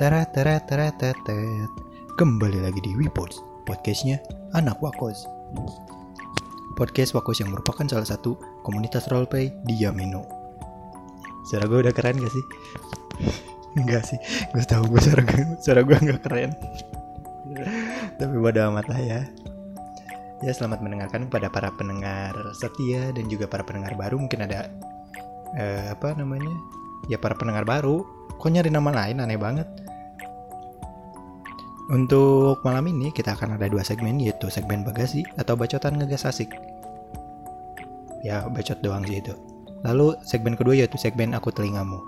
Tera 0.00 0.24
tera 0.24 0.56
tera 0.64 0.88
tetet. 0.96 1.68
Kembali 2.16 2.64
lagi 2.64 2.80
di 2.80 2.96
Wipods, 2.96 3.44
podcastnya 3.68 4.16
Anak 4.56 4.80
Wakos. 4.80 5.28
Podcast 6.72 7.12
Wakos 7.12 7.44
yang 7.44 7.52
merupakan 7.52 7.84
salah 7.84 8.08
satu 8.08 8.32
komunitas 8.64 9.12
roleplay 9.12 9.52
di 9.68 9.76
Yamino. 9.76 10.24
Suara 11.44 11.68
gue 11.68 11.84
udah 11.84 11.92
keren 11.92 12.16
gak 12.16 12.32
sih? 12.32 12.44
Enggak 13.76 14.08
sih, 14.08 14.16
gue 14.56 14.64
tahu 14.64 14.88
gue 14.88 15.04
suara 15.04 15.20
gue, 15.20 15.44
suara 15.60 15.84
gue 15.84 15.92
nggak 15.92 16.20
keren. 16.24 16.56
Tapi 18.16 18.34
bodo 18.40 18.72
amat 18.72 18.88
lah 18.88 19.00
ya. 19.04 19.20
Ya 20.40 20.52
selamat 20.56 20.80
mendengarkan 20.80 21.28
kepada 21.28 21.52
para 21.52 21.68
pendengar 21.76 22.32
setia 22.56 23.12
dan 23.12 23.28
juga 23.28 23.52
para 23.52 23.68
pendengar 23.68 24.00
baru 24.00 24.16
mungkin 24.16 24.48
ada 24.48 24.72
eh, 25.60 25.92
apa 25.92 26.16
namanya 26.16 26.56
ya 27.12 27.20
para 27.20 27.36
pendengar 27.36 27.68
baru 27.68 28.00
kok 28.40 28.48
nyari 28.48 28.72
nama 28.72 28.88
lain 28.88 29.20
aneh 29.20 29.36
banget 29.36 29.68
untuk 31.90 32.62
malam 32.62 32.86
ini 32.88 33.10
kita 33.10 33.34
akan 33.34 33.58
ada 33.58 33.66
dua 33.66 33.82
segmen 33.82 34.22
yaitu 34.22 34.46
segmen 34.48 34.86
bagasi 34.86 35.26
atau 35.36 35.58
bacotan 35.58 35.98
ngegas 35.98 36.24
asik. 36.24 36.54
Ya 38.22 38.46
bacot 38.46 38.78
doang 38.80 39.02
sih 39.04 39.18
itu. 39.18 39.34
Lalu 39.82 40.14
segmen 40.22 40.54
kedua 40.54 40.78
yaitu 40.78 40.96
segmen 40.96 41.34
aku 41.34 41.50
telingamu. 41.50 41.98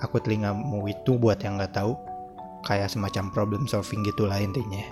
Aku 0.00 0.22
telingamu 0.22 0.86
itu 0.88 1.18
buat 1.18 1.42
yang 1.42 1.60
nggak 1.60 1.76
tahu 1.76 1.92
kayak 2.64 2.88
semacam 2.88 3.28
problem 3.34 3.62
solving 3.68 4.06
gitu 4.06 4.24
lah 4.24 4.40
intinya. 4.40 4.86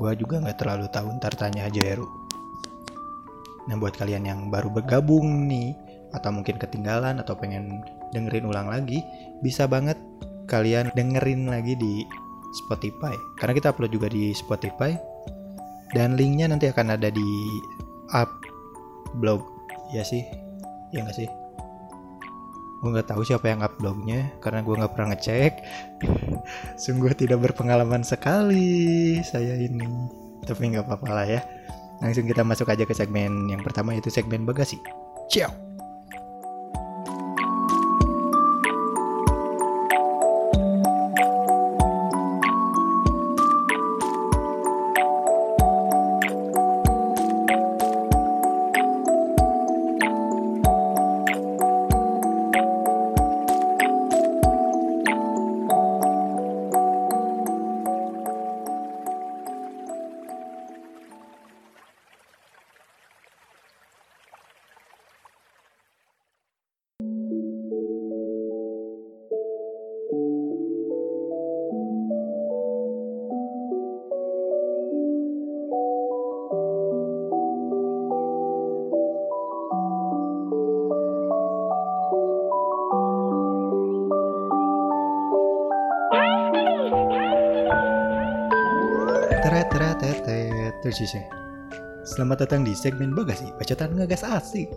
Gue 0.00 0.16
juga 0.18 0.42
nggak 0.42 0.58
terlalu 0.58 0.90
tahu 0.90 1.06
ntar 1.22 1.36
tanya 1.38 1.70
aja 1.70 1.82
Heru 1.84 2.24
nah 3.64 3.76
buat 3.80 3.96
kalian 3.96 4.28
yang 4.28 4.40
baru 4.52 4.68
bergabung 4.68 5.48
nih 5.48 5.72
atau 6.12 6.30
mungkin 6.30 6.60
ketinggalan 6.60 7.18
atau 7.18 7.34
pengen 7.34 7.80
dengerin 8.12 8.46
ulang 8.46 8.68
lagi 8.68 9.00
bisa 9.40 9.64
banget 9.64 9.96
kalian 10.46 10.92
dengerin 10.92 11.48
lagi 11.48 11.74
di 11.76 12.04
Spotify. 12.54 13.14
Karena 13.40 13.52
kita 13.56 13.74
upload 13.74 13.92
juga 13.92 14.08
di 14.08 14.30
Spotify. 14.30 14.94
Dan 15.94 16.18
linknya 16.18 16.50
nanti 16.50 16.70
akan 16.70 16.94
ada 16.94 17.10
di 17.10 17.30
up 18.14 18.30
blog. 19.18 19.42
Ya 19.90 20.02
sih. 20.06 20.22
Ya 20.94 21.02
nggak 21.02 21.16
sih? 21.18 21.28
Gue 22.82 22.92
nggak 22.92 23.08
tahu 23.08 23.24
siapa 23.24 23.48
yang 23.48 23.64
up 23.64 23.80
blognya 23.80 24.28
karena 24.44 24.60
gue 24.60 24.74
nggak 24.76 24.92
pernah 24.92 25.08
ngecek. 25.16 25.52
Sungguh 26.84 27.16
tidak 27.16 27.40
berpengalaman 27.50 28.04
sekali 28.04 29.18
saya 29.24 29.56
ini. 29.56 29.88
Tapi 30.44 30.74
nggak 30.74 30.84
apa-apa 30.84 31.08
lah 31.10 31.26
ya. 31.26 31.40
Langsung 32.02 32.28
kita 32.28 32.44
masuk 32.44 32.68
aja 32.68 32.84
ke 32.84 32.92
segmen 32.92 33.48
yang 33.48 33.64
pertama 33.64 33.96
yaitu 33.96 34.12
segmen 34.12 34.44
bagasi. 34.44 34.76
Ciao 35.32 35.63
Selamat 92.14 92.46
datang 92.46 92.62
di 92.62 92.76
segmen 92.78 93.10
bagasi 93.10 93.50
Bacotan 93.58 93.96
ngegas 93.98 94.22
asik 94.22 94.70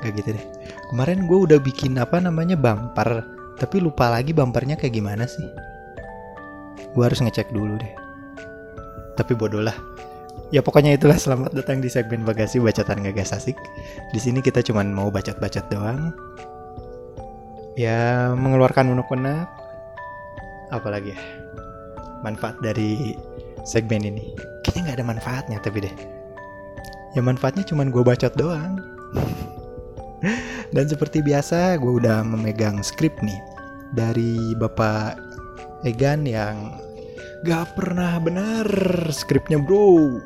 Gak 0.00 0.12
gitu 0.16 0.32
deh. 0.32 0.44
Kemarin 0.88 1.28
gue 1.28 1.38
udah 1.38 1.58
bikin 1.60 2.00
apa 2.00 2.18
namanya 2.18 2.56
bumper 2.56 3.24
Tapi 3.60 3.76
lupa 3.84 4.08
lagi 4.08 4.32
bumpernya 4.32 4.80
kayak 4.80 4.96
gimana 4.96 5.28
sih. 5.28 5.44
Gue 6.96 7.04
harus 7.04 7.20
ngecek 7.20 7.52
dulu 7.52 7.76
deh. 7.76 7.92
Tapi 9.20 9.36
bodoh 9.36 9.60
lah. 9.60 9.76
Ya 10.48 10.64
pokoknya 10.64 10.96
itulah. 10.96 11.20
Selamat 11.20 11.52
datang 11.52 11.84
di 11.84 11.92
segmen 11.92 12.24
bagasi 12.24 12.56
bacotan 12.56 13.04
ngegas 13.04 13.36
asik. 13.36 13.60
Di 14.16 14.18
sini 14.18 14.40
kita 14.40 14.64
cuman 14.64 14.88
mau 14.88 15.12
bacot-bacot 15.12 15.68
doang. 15.68 16.16
Ya 17.76 18.32
mengeluarkan 18.32 18.88
unek-unek. 18.96 19.44
Apalagi 20.72 21.12
ya? 21.12 21.20
Manfaat 22.24 22.56
dari 22.64 23.12
segmen 23.68 24.08
ini. 24.08 24.32
Kayaknya 24.64 24.80
nggak 24.80 24.96
ada 24.96 25.06
manfaatnya 25.06 25.58
tapi 25.60 25.84
deh. 25.84 25.94
Ya 27.12 27.20
manfaatnya 27.20 27.66
cuman 27.66 27.92
gue 27.92 28.06
bacot 28.06 28.30
doang 28.38 28.78
dan 30.74 30.84
seperti 30.86 31.24
biasa 31.24 31.80
gue 31.80 31.92
udah 32.04 32.20
memegang 32.24 32.84
skrip 32.84 33.16
nih 33.24 33.40
dari 33.96 34.54
bapak 34.56 35.16
Egan 35.82 36.28
yang 36.28 36.76
gak 37.48 37.72
pernah 37.72 38.20
benar 38.20 38.68
skripnya 39.08 39.56
bro. 39.56 40.20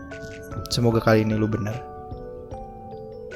Semoga 0.71 0.99
kali 0.99 1.23
ini 1.23 1.39
lu 1.39 1.47
bener. 1.47 1.75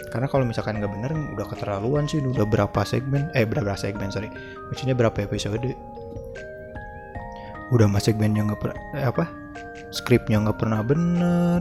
Karena 0.08 0.24
kalau 0.26 0.48
misalkan 0.48 0.80
nggak 0.80 0.91
bener 0.91 1.12
udah 1.36 1.47
keterlaluan 1.47 2.10
sih. 2.10 2.18
Udah 2.18 2.48
berapa 2.48 2.80
segmen? 2.82 3.30
Eh 3.38 3.47
berapa 3.47 3.76
segmen 3.78 4.10
sorry. 4.10 4.32
Maksudnya 4.72 4.98
berapa 4.98 5.14
episode? 5.22 5.62
Udah 7.70 7.86
mas 7.86 8.08
segmennya 8.08 8.48
nggak 8.48 8.60
pernah 8.64 8.78
eh, 8.98 9.06
apa? 9.06 9.30
Skripnya 9.94 10.42
nggak 10.42 10.58
pernah 10.58 10.80
bener. 10.82 11.60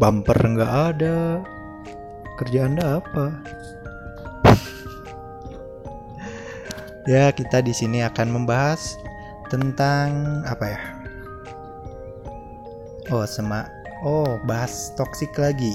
Bumper 0.00 0.38
nggak 0.38 0.72
ada. 0.96 1.42
Kerja 2.38 2.70
anda 2.70 3.02
apa 3.02 3.34
ya 7.08 7.32
kita 7.32 7.64
di 7.64 7.72
sini 7.72 8.04
akan 8.04 8.28
membahas 8.28 9.00
tentang 9.48 10.44
apa 10.44 10.76
ya 10.76 10.80
oh 13.08 13.24
sema 13.24 13.64
oh 14.04 14.36
bahas 14.44 14.92
toxic 15.00 15.32
lagi 15.40 15.72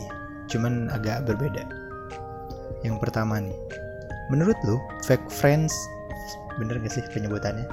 cuman 0.48 0.94
agak 0.94 1.26
berbeda 1.26 1.66
yang 2.86 3.02
pertama 3.02 3.42
nih 3.42 3.58
menurut 4.30 4.56
lu 4.62 4.78
fake 5.10 5.26
friends 5.34 5.74
bener 6.62 6.78
gak 6.78 6.94
sih 6.94 7.04
penyebutannya 7.10 7.66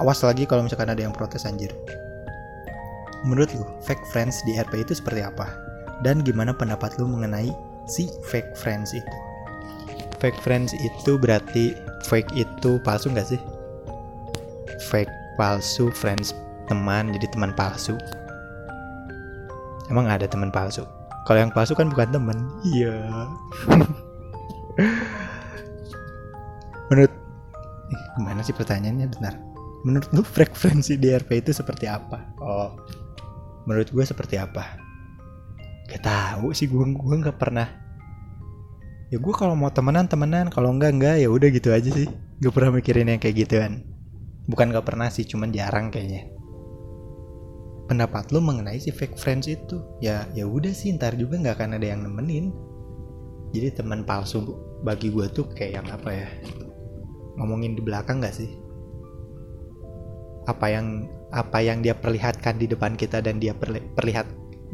Awas 0.00 0.24
lagi 0.24 0.48
kalau 0.48 0.64
misalkan 0.64 0.88
ada 0.88 1.04
yang 1.04 1.12
protes 1.12 1.44
anjir. 1.44 1.68
Menurut 3.28 3.52
lu, 3.52 3.68
fake 3.84 4.00
friends 4.08 4.40
di 4.48 4.56
RP 4.56 4.80
itu 4.80 4.96
seperti 4.96 5.20
apa? 5.20 5.44
Dan 6.00 6.24
gimana 6.24 6.56
pendapat 6.56 6.96
lu 6.96 7.04
mengenai 7.04 7.52
si 7.84 8.08
fake 8.32 8.56
friends 8.56 8.96
itu? 8.96 9.16
Fake 10.20 10.36
friends 10.44 10.76
itu 10.76 11.16
berarti 11.16 11.72
fake 12.06 12.28
itu 12.36 12.76
palsu 12.84 13.08
nggak 13.10 13.28
sih? 13.34 13.40
Fake 14.92 15.10
palsu 15.40 15.88
friends 15.90 16.36
teman 16.68 17.10
jadi 17.16 17.26
teman 17.32 17.56
palsu. 17.56 17.96
Emang 19.88 20.06
ada 20.06 20.28
teman 20.28 20.52
palsu? 20.52 20.86
Kalau 21.24 21.40
yang 21.40 21.50
palsu 21.50 21.74
kan 21.74 21.88
bukan 21.90 22.12
teman. 22.12 22.38
Iya. 22.68 23.26
Menurut 26.92 27.12
eh, 27.90 28.02
gimana 28.20 28.40
sih 28.44 28.54
pertanyaannya 28.54 29.08
benar? 29.18 29.50
menurut 29.84 30.08
lu 30.12 30.20
frekuensi 30.20 31.00
di 31.00 31.08
RP 31.12 31.40
itu 31.40 31.50
seperti 31.56 31.88
apa? 31.88 32.36
Oh, 32.40 32.76
menurut 33.64 33.88
gue 33.88 34.04
seperti 34.04 34.36
apa? 34.36 34.76
Gak 35.88 36.04
tahu 36.04 36.52
sih 36.52 36.68
gue 36.68 36.84
gue 36.84 37.16
nggak 37.16 37.38
pernah. 37.40 37.68
Ya 39.10 39.18
gue 39.18 39.34
kalau 39.34 39.58
mau 39.58 39.74
temenan 39.74 40.06
temenan, 40.06 40.54
kalau 40.54 40.70
enggak 40.70 40.94
enggak 40.94 41.16
ya 41.18 41.28
udah 41.28 41.48
gitu 41.50 41.74
aja 41.74 41.90
sih. 41.90 42.06
Gak 42.40 42.54
pernah 42.54 42.78
mikirin 42.78 43.10
yang 43.10 43.18
kayak 43.18 43.42
gituan. 43.42 43.82
Bukan 44.46 44.70
gak 44.70 44.86
pernah 44.86 45.10
sih, 45.10 45.26
cuman 45.26 45.50
jarang 45.50 45.90
kayaknya. 45.90 46.30
Pendapat 47.90 48.30
lu 48.30 48.38
mengenai 48.38 48.78
si 48.78 48.94
fake 48.94 49.18
friends 49.18 49.50
itu? 49.50 49.82
Ya 49.98 50.30
ya 50.30 50.46
udah 50.46 50.70
sih, 50.70 50.94
ntar 50.94 51.18
juga 51.18 51.42
nggak 51.42 51.58
akan 51.58 51.70
ada 51.74 51.86
yang 51.90 52.06
nemenin. 52.06 52.54
Jadi 53.50 53.82
teman 53.82 54.06
palsu 54.06 54.54
bagi 54.86 55.10
gue 55.10 55.26
tuh 55.26 55.50
kayak 55.50 55.82
yang 55.82 55.86
apa 55.90 56.10
ya? 56.14 56.28
Ngomongin 57.34 57.74
di 57.74 57.82
belakang 57.82 58.22
gak 58.22 58.38
sih? 58.38 58.70
apa 60.48 60.66
yang 60.66 61.06
apa 61.30 61.62
yang 61.62 61.78
dia 61.84 61.94
perlihatkan 61.94 62.58
di 62.58 62.66
depan 62.66 62.98
kita 62.98 63.22
dan 63.22 63.38
dia 63.38 63.54
perli, 63.54 63.78
perlihat 63.94 64.26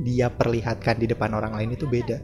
dia 0.05 0.33
perlihatkan 0.33 0.97
di 0.97 1.07
depan 1.09 1.37
orang 1.37 1.57
lain 1.57 1.77
itu 1.77 1.85
beda 1.89 2.17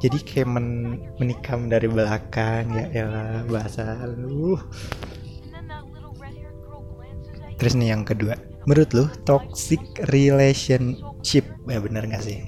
jadi 0.00 0.16
kayak 0.24 0.48
men 0.48 0.96
menikam 1.20 1.68
dari 1.68 1.84
belakang 1.84 2.72
ya 2.72 3.04
elah 3.04 3.44
bahasa 3.44 4.08
lu. 4.08 4.56
Terus 7.60 7.76
nih 7.76 7.92
yang 7.92 8.08
kedua. 8.08 8.32
Menurut 8.64 8.88
lu 8.96 9.04
toxic 9.28 9.80
relationship 10.08 11.44
ya 11.68 11.78
bener 11.84 12.08
gak 12.08 12.24
sih? 12.24 12.40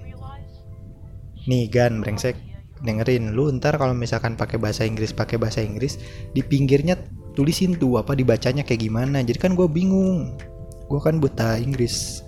Nih 1.44 1.68
gan 1.68 2.00
brengsek. 2.00 2.40
Dengerin 2.82 3.36
lu 3.36 3.52
ntar 3.60 3.76
kalau 3.76 3.92
misalkan 3.92 4.34
pakai 4.34 4.56
bahasa 4.56 4.88
Inggris 4.88 5.12
pakai 5.12 5.36
bahasa 5.36 5.60
Inggris 5.62 6.00
di 6.32 6.40
pinggirnya 6.42 6.98
tulisin 7.36 7.76
tuh 7.76 8.00
apa 8.00 8.16
dibacanya 8.16 8.64
kayak 8.64 8.88
gimana. 8.88 9.20
Jadi 9.20 9.36
kan 9.36 9.52
gue 9.52 9.68
bingung. 9.68 10.40
Gue 10.88 11.00
kan 11.04 11.20
buta 11.20 11.60
Inggris. 11.60 12.24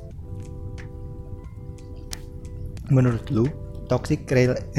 Menurut 2.93 3.25
lu 3.32 3.49
toxic 3.87 4.25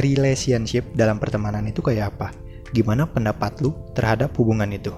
relationship 0.02 0.86
dalam 0.98 1.22
pertemanan 1.22 1.66
itu 1.70 1.82
kayak 1.82 2.16
apa? 2.16 2.34
Gimana 2.74 3.06
pendapat 3.06 3.62
lu 3.62 3.72
terhadap 3.94 4.34
hubungan 4.36 4.70
itu? 4.74 4.92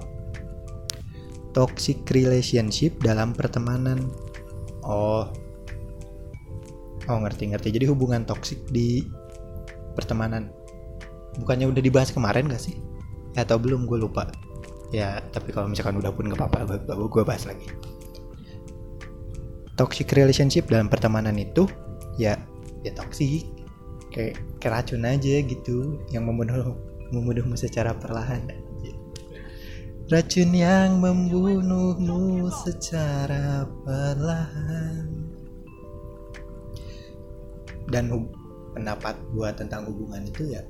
Toxic 1.52 2.06
relationship 2.14 3.02
dalam 3.04 3.34
pertemanan. 3.34 4.08
Oh. 4.86 5.28
Oh, 7.08 7.20
ngerti-ngerti. 7.24 7.72
Jadi 7.72 7.86
hubungan 7.88 8.28
toxic 8.28 8.60
di 8.72 9.04
pertemanan. 9.96 10.52
Bukannya 11.40 11.72
udah 11.72 11.82
dibahas 11.84 12.12
kemarin 12.12 12.52
gak 12.52 12.62
sih? 12.62 12.76
Atau 13.40 13.62
belum 13.62 13.88
gue 13.88 14.00
lupa. 14.00 14.28
Ya, 14.92 15.20
tapi 15.36 15.52
kalau 15.52 15.68
misalkan 15.68 16.00
udah 16.00 16.12
pun 16.12 16.32
gak 16.32 16.40
apa-apa, 16.40 16.80
gue 16.88 17.24
bahas 17.24 17.48
lagi. 17.48 17.68
Toxic 19.78 20.10
relationship 20.16 20.68
dalam 20.72 20.90
pertemanan 20.90 21.38
itu 21.38 21.70
ya 22.18 22.34
ya 22.82 22.92
toxic 22.98 23.46
kayak 24.12 24.40
kayak 24.62 24.74
racun 24.84 25.04
aja 25.04 25.36
gitu 25.44 26.00
yang 26.12 26.26
membunuh 26.28 26.76
membunuhmu 27.12 27.56
secara 27.56 27.96
perlahan. 27.96 28.68
Racun 30.08 30.56
yang 30.56 31.04
membunuhmu 31.04 32.48
secara 32.64 33.68
perlahan. 33.84 35.04
Dan 37.92 38.32
pendapat 38.72 39.20
gua 39.36 39.52
tentang 39.52 39.84
hubungan 39.92 40.24
itu 40.28 40.56
ya 40.56 40.64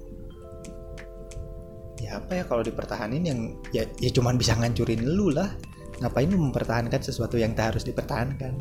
ya 1.98 2.22
apa 2.22 2.42
ya 2.42 2.44
kalau 2.46 2.62
dipertahanin 2.62 3.26
yang 3.26 3.40
ya 3.74 3.86
ya 3.98 4.10
cuman 4.14 4.38
bisa 4.42 4.58
ngancurin 4.58 5.06
lu 5.06 5.30
lah. 5.30 5.54
Ngapain 5.98 6.30
lu 6.30 6.38
mempertahankan 6.38 7.02
sesuatu 7.02 7.38
yang 7.38 7.58
tak 7.58 7.74
harus 7.74 7.86
dipertahankan? 7.86 8.58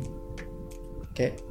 Kayak 1.13 1.41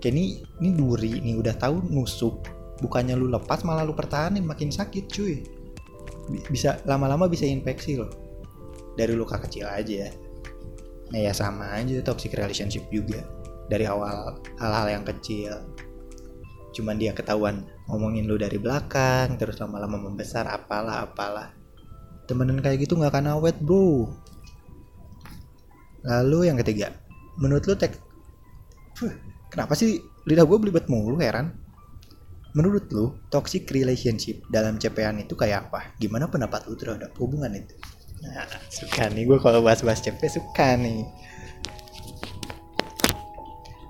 kayak 0.00 0.12
ini 0.12 0.44
ini 0.60 0.70
duri 0.76 1.24
ini 1.24 1.40
udah 1.40 1.56
tahu 1.56 1.88
nusuk 1.88 2.44
bukannya 2.82 3.14
lu 3.14 3.30
lepas 3.30 3.62
malah 3.62 3.86
lu 3.86 3.94
pertahanin 3.94 4.42
makin 4.42 4.70
sakit 4.72 5.04
cuy. 5.10 5.44
Bisa 6.48 6.80
lama-lama 6.88 7.28
bisa 7.28 7.44
infeksi 7.44 8.00
loh. 8.00 8.10
Dari 8.94 9.12
luka 9.14 9.38
kecil 9.42 9.66
aja 9.66 10.10
nah 11.12 11.20
ya 11.20 11.36
sama 11.36 11.78
aja 11.78 12.00
toxic 12.00 12.34
relationship 12.34 12.82
juga. 12.90 13.22
Dari 13.70 13.86
awal 13.86 14.40
hal-hal 14.58 15.00
yang 15.00 15.04
kecil. 15.04 15.62
Cuman 16.74 16.98
dia 16.98 17.14
ketahuan 17.14 17.62
ngomongin 17.86 18.26
lu 18.26 18.34
dari 18.34 18.58
belakang 18.58 19.38
terus 19.38 19.60
lama-lama 19.62 20.00
membesar 20.10 20.48
apalah 20.50 21.06
apalah. 21.06 21.54
Temenan 22.24 22.58
kayak 22.64 22.88
gitu 22.88 22.98
nggak 22.98 23.14
akan 23.14 23.38
awet 23.38 23.56
bro. 23.62 24.10
Lalu 26.04 26.50
yang 26.50 26.58
ketiga 26.60 27.04
menurut 27.38 27.64
lu 27.66 27.74
tek 27.74 27.98
kenapa 29.50 29.74
sih 29.74 29.98
lidah 30.26 30.46
gue 30.46 30.58
belibet 30.58 30.86
mulu 30.86 31.18
heran 31.18 31.50
Menurut 32.54 32.86
lu, 32.94 33.18
toxic 33.34 33.66
relationship 33.74 34.46
dalam 34.46 34.78
CPN 34.78 35.26
itu 35.26 35.34
kayak 35.34 35.68
apa? 35.68 35.90
Gimana 35.98 36.30
pendapat 36.30 36.70
lu 36.70 36.78
terhadap 36.78 37.10
hubungan 37.18 37.50
itu? 37.50 37.74
Nah, 38.22 38.46
suka 38.70 39.10
nih 39.10 39.26
gue 39.26 39.42
kalau 39.42 39.58
bahas-bahas 39.58 39.98
CP 39.98 40.22
suka 40.30 40.78
nih. 40.78 41.02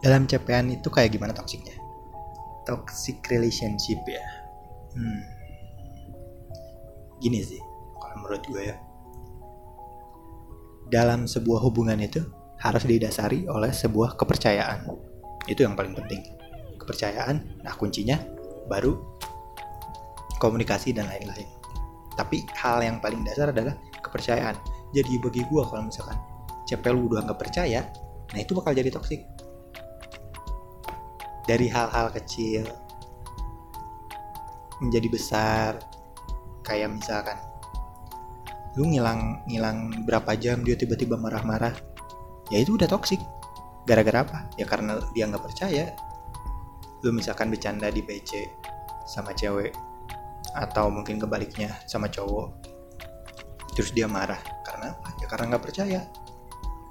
Dalam 0.00 0.24
CPN 0.24 0.80
itu 0.80 0.88
kayak 0.88 1.12
gimana 1.12 1.36
toksiknya? 1.36 1.76
Toxic 2.64 3.20
relationship 3.28 4.00
ya. 4.08 4.24
Hmm. 4.96 5.22
Gini 7.20 7.44
sih, 7.44 7.60
kalau 8.00 8.16
menurut 8.24 8.48
gue 8.48 8.62
ya. 8.64 8.76
Dalam 10.88 11.28
sebuah 11.28 11.60
hubungan 11.68 12.00
itu 12.00 12.24
harus 12.64 12.88
didasari 12.88 13.44
oleh 13.44 13.76
sebuah 13.76 14.16
kepercayaan. 14.16 14.88
Itu 15.52 15.68
yang 15.68 15.76
paling 15.76 15.92
penting. 15.92 16.24
Kepercayaan, 16.80 17.60
nah 17.60 17.76
kuncinya 17.76 18.33
baru 18.66 18.98
komunikasi 20.38 20.92
dan 20.96 21.08
lain-lain. 21.08 21.48
Tapi 22.14 22.46
hal 22.54 22.84
yang 22.84 23.02
paling 23.02 23.26
dasar 23.26 23.50
adalah 23.50 23.74
kepercayaan. 24.00 24.54
Jadi 24.94 25.18
bagi 25.18 25.42
gue 25.42 25.62
kalau 25.66 25.90
misalkan 25.90 26.14
CP 26.64 26.84
lu 26.90 27.12
udah 27.12 27.28
nggak 27.28 27.40
percaya 27.40 27.84
nah 28.32 28.40
itu 28.40 28.56
bakal 28.56 28.72
jadi 28.72 28.90
toksik 28.90 29.20
dari 31.44 31.68
hal-hal 31.68 32.08
kecil 32.10 32.64
menjadi 34.80 35.08
besar 35.12 35.72
kayak 36.64 36.90
misalkan 36.90 37.36
lu 38.74 38.90
ngilang 38.90 39.44
ngilang 39.46 39.92
berapa 40.08 40.34
jam 40.34 40.64
dia 40.64 40.74
tiba-tiba 40.74 41.14
marah-marah 41.20 41.76
ya 42.50 42.58
itu 42.58 42.74
udah 42.74 42.88
toksik 42.90 43.20
gara-gara 43.84 44.24
apa? 44.24 44.48
Ya 44.56 44.64
karena 44.64 44.96
dia 45.12 45.28
nggak 45.28 45.44
percaya 45.44 45.92
lu 47.04 47.12
misalkan 47.12 47.52
bercanda 47.52 47.92
di 47.92 48.00
PC 48.00 48.48
sama 49.04 49.36
cewek 49.36 49.76
atau 50.56 50.88
mungkin 50.88 51.20
kebaliknya 51.20 51.76
sama 51.84 52.08
cowok 52.08 52.74
terus 53.74 53.90
dia 53.90 54.06
marah. 54.06 54.40
Karena 54.64 54.94
apa? 54.94 55.08
Ya 55.20 55.26
karena 55.28 55.44
nggak 55.54 55.64
percaya. 55.66 56.00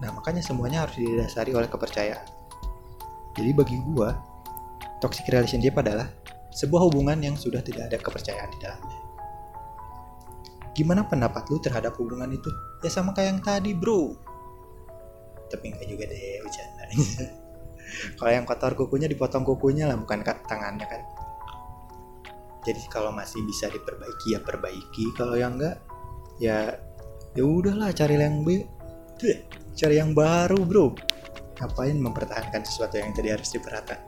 Nah 0.03 0.09
makanya 0.13 0.43
semuanya 0.43 0.85
harus 0.85 0.99
didasari 0.99 1.55
oleh 1.55 1.71
kepercayaan. 1.71 2.27
Jadi 3.33 3.49
bagi 3.55 3.79
gua 3.81 4.13
toxic 5.01 5.25
relationship 5.31 5.73
adalah 5.79 6.05
sebuah 6.53 6.85
hubungan 6.91 7.17
yang 7.17 7.33
sudah 7.33 7.65
tidak 7.65 7.89
ada 7.89 7.97
kepercayaan 7.97 8.51
di 8.51 8.59
dalamnya. 8.61 8.99
Gimana 10.77 11.01
pendapat 11.07 11.49
lu 11.49 11.57
terhadap 11.57 11.97
hubungan 11.97 12.29
itu? 12.29 12.51
Ya 12.85 12.91
sama 12.93 13.15
kayak 13.15 13.29
yang 13.33 13.41
tadi 13.41 13.71
bro. 13.73 14.13
Tapi 15.49 15.73
enggak 15.73 15.87
juga 15.89 16.03
deh 16.09 16.41
bercanda 16.45 16.83
kalau 18.17 18.31
yang 18.31 18.45
kotor 18.45 18.73
kukunya 18.73 19.07
dipotong 19.09 19.45
kukunya 19.45 19.89
lah 19.89 19.97
bukan 19.97 20.21
tangannya 20.23 20.87
kan 20.87 21.01
jadi 22.63 22.79
kalau 22.87 23.11
masih 23.11 23.43
bisa 23.43 23.67
diperbaiki 23.67 24.27
ya 24.33 24.39
perbaiki. 24.39 25.11
Kalau 25.19 25.35
yang 25.35 25.59
enggak 25.59 25.83
ya 26.39 26.71
ya 27.35 27.43
udahlah 27.43 27.91
cari 27.91 28.15
yang 28.15 28.41
B 28.47 28.63
cari 29.75 29.99
yang 29.99 30.15
baru 30.15 30.63
bro. 30.63 30.95
Ngapain 31.59 31.95
mempertahankan 31.99 32.63
sesuatu 32.65 32.97
yang 32.97 33.13
tadi 33.13 33.29
harus 33.29 33.51
diperhatikan 33.53 33.99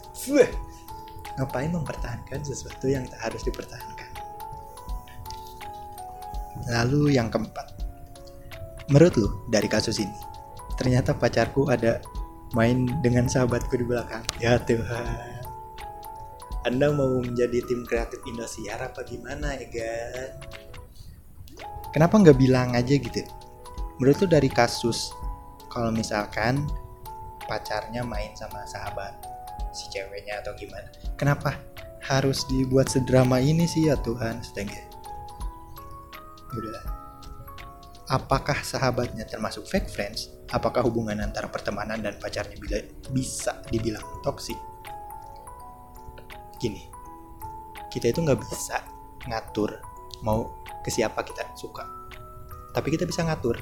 ngapain 1.36 1.68
mempertahankan 1.68 2.48
sesuatu 2.48 2.88
yang 2.88 3.04
tak 3.12 3.20
harus 3.28 3.44
dipertahankan? 3.44 4.12
Lalu 6.72 7.20
yang 7.20 7.28
keempat. 7.28 7.76
Menurut 8.88 9.14
lu 9.20 9.30
dari 9.52 9.68
kasus 9.68 10.00
ini 10.00 10.16
ternyata 10.80 11.12
pacarku 11.16 11.68
ada 11.68 12.00
main 12.54 12.86
dengan 13.02 13.26
sahabatku 13.26 13.74
di 13.80 13.86
belakang. 13.88 14.22
Ya 14.38 14.62
Tuhan. 14.62 15.42
Anda 16.66 16.90
mau 16.94 17.22
menjadi 17.22 17.62
tim 17.66 17.86
kreatif 17.86 18.22
Indosiar 18.26 18.82
apa 18.82 19.06
gimana 19.06 19.54
ya 19.54 19.68
kan? 19.70 20.30
Kenapa 21.94 22.20
nggak 22.20 22.38
bilang 22.38 22.74
aja 22.74 22.94
gitu? 22.98 23.22
Menurut 24.02 24.18
tuh 24.20 24.30
dari 24.30 24.52
kasus 24.52 25.14
kalau 25.72 25.94
misalkan 25.94 26.66
pacarnya 27.46 28.02
main 28.04 28.34
sama 28.36 28.66
sahabat 28.68 29.14
si 29.72 29.88
ceweknya 29.94 30.42
atau 30.42 30.58
gimana? 30.58 30.90
Kenapa 31.16 31.56
harus 32.04 32.44
dibuat 32.50 32.90
sedrama 32.90 33.40
ini 33.40 33.70
sih 33.70 33.88
ya 33.88 33.96
Tuhan? 34.02 34.42
Setengah. 34.42 34.84
Udah 36.52 36.96
apakah 38.10 38.62
sahabatnya 38.62 39.26
termasuk 39.26 39.66
fake 39.66 39.90
friends? 39.90 40.30
Apakah 40.54 40.86
hubungan 40.86 41.18
antara 41.22 41.50
pertemanan 41.50 42.02
dan 42.06 42.22
pacarnya 42.22 42.58
bila 42.62 42.78
bisa 43.10 43.66
dibilang 43.74 44.04
toksik? 44.22 44.58
Gini, 46.62 46.86
kita 47.90 48.14
itu 48.14 48.22
nggak 48.22 48.38
bisa 48.38 48.78
ngatur 49.26 49.82
mau 50.22 50.62
ke 50.86 50.94
siapa 50.94 51.26
kita 51.26 51.58
suka. 51.58 51.86
Tapi 52.74 52.88
kita 52.94 53.10
bisa 53.10 53.26
ngatur 53.26 53.58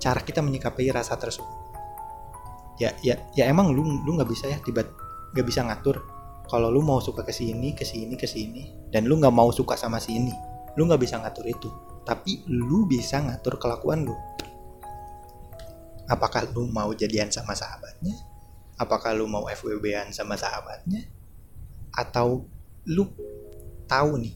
cara 0.00 0.20
kita 0.24 0.42
menyikapi 0.42 0.90
rasa 0.90 1.14
tersebut. 1.14 1.70
Ya, 2.80 2.96
ya, 3.04 3.20
ya 3.36 3.44
emang 3.46 3.70
lu 3.70 3.84
lu 4.02 4.16
nggak 4.16 4.30
bisa 4.30 4.48
ya 4.48 4.56
tiba 4.64 4.82
nggak 5.36 5.46
bisa 5.46 5.62
ngatur 5.62 6.00
kalau 6.50 6.66
lu 6.72 6.82
mau 6.82 6.98
suka 6.98 7.22
ke 7.22 7.30
sini, 7.30 7.76
ke 7.78 7.86
sini, 7.86 8.18
ke 8.18 8.26
sini, 8.26 8.90
dan 8.90 9.06
lu 9.06 9.20
nggak 9.22 9.30
mau 9.30 9.54
suka 9.54 9.78
sama 9.78 10.02
si 10.02 10.18
ini, 10.18 10.34
lu 10.74 10.88
nggak 10.88 10.98
bisa 10.98 11.22
ngatur 11.22 11.46
itu 11.46 11.70
tapi 12.04 12.42
lu 12.48 12.88
bisa 12.88 13.20
ngatur 13.20 13.60
kelakuan 13.60 14.02
lu 14.08 14.16
apakah 16.10 16.42
lu 16.50 16.66
mau 16.66 16.90
jadian 16.90 17.30
sama 17.30 17.54
sahabatnya? 17.54 18.18
Apakah 18.74 19.14
lu 19.14 19.30
mau 19.30 19.46
FWB-an 19.46 20.10
sama 20.10 20.34
sahabatnya? 20.34 21.06
Atau 21.94 22.50
lu 22.90 23.06
tahu 23.86 24.18
nih 24.18 24.34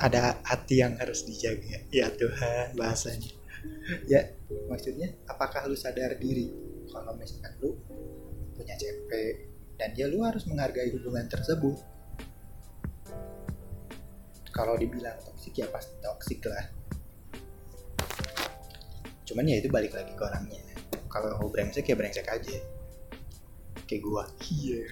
ada 0.00 0.40
hati 0.40 0.80
yang 0.80 0.96
harus 0.96 1.28
dijaga? 1.28 1.84
Ya 1.92 2.08
Tuhan 2.08 2.72
bahasanya. 2.72 3.28
Ya 4.08 4.32
maksudnya 4.72 5.12
apakah 5.28 5.68
lu 5.68 5.76
sadar 5.76 6.16
diri 6.16 6.48
kalau 6.88 7.12
misalkan 7.20 7.52
lu 7.60 7.76
punya 8.56 8.72
CP 8.80 9.10
dan 9.76 9.92
ya 9.92 10.08
lu 10.08 10.24
harus 10.24 10.48
menghargai 10.48 10.88
hubungan 10.96 11.28
tersebut? 11.28 11.76
Kalau 14.56 14.72
dibilang 14.80 15.20
toksik 15.20 15.60
ya 15.60 15.68
pasti 15.68 16.00
toksik 16.00 16.40
lah 16.48 16.75
cuman 19.26 19.50
ya 19.50 19.58
itu 19.58 19.68
balik 19.68 19.92
lagi 19.92 20.14
ke 20.14 20.22
orangnya. 20.22 20.62
Kalau 21.10 21.50
brengsek 21.50 21.90
ya 21.90 21.96
brengsek 21.98 22.26
aja. 22.30 22.56
Kayak 23.84 24.00
gua. 24.06 24.24
Iya. 24.46 24.82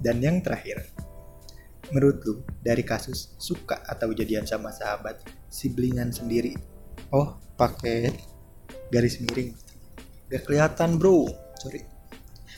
Dan 0.00 0.24
yang 0.24 0.40
terakhir 0.40 0.88
menurut 1.94 2.18
lu 2.26 2.34
dari 2.58 2.82
kasus 2.82 3.38
suka 3.38 3.78
atau 3.86 4.10
jadian 4.10 4.42
sama 4.42 4.74
sahabat 4.74 5.22
siblingan 5.46 6.10
sendiri 6.10 6.58
oh 7.14 7.38
pakai 7.54 8.10
garis 8.90 9.22
miring. 9.22 9.54
Gak 10.26 10.42
kelihatan 10.46 10.98
bro. 10.98 11.26
Sorry. 11.58 11.82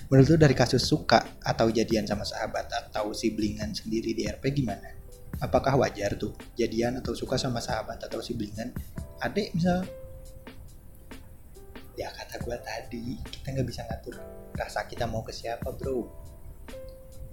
Menurut 0.09 0.27
lu 0.33 0.37
dari 0.41 0.57
kasus 0.57 0.89
suka 0.89 1.21
atau 1.45 1.69
jadian 1.69 2.09
sama 2.09 2.25
sahabat 2.25 2.73
atau 2.73 3.13
siblingan 3.13 3.77
sendiri 3.77 4.17
di 4.17 4.25
RP 4.25 4.57
gimana? 4.57 4.89
Apakah 5.39 5.77
wajar 5.77 6.17
tuh 6.17 6.33
jadian 6.57 6.99
atau 6.99 7.13
suka 7.13 7.37
sama 7.37 7.61
sahabat 7.61 8.01
atau 8.01 8.19
siblingan 8.25 8.73
adik 9.19 9.51
misal 9.55 9.83
ya 11.99 12.09
kata 12.15 12.39
gue 12.39 12.59
tadi 12.63 13.07
kita 13.27 13.47
nggak 13.59 13.67
bisa 13.67 13.83
ngatur 13.91 14.15
rasa 14.59 14.83
kita 14.91 15.07
mau 15.07 15.23
ke 15.23 15.31
siapa 15.31 15.71
bro. 15.71 16.11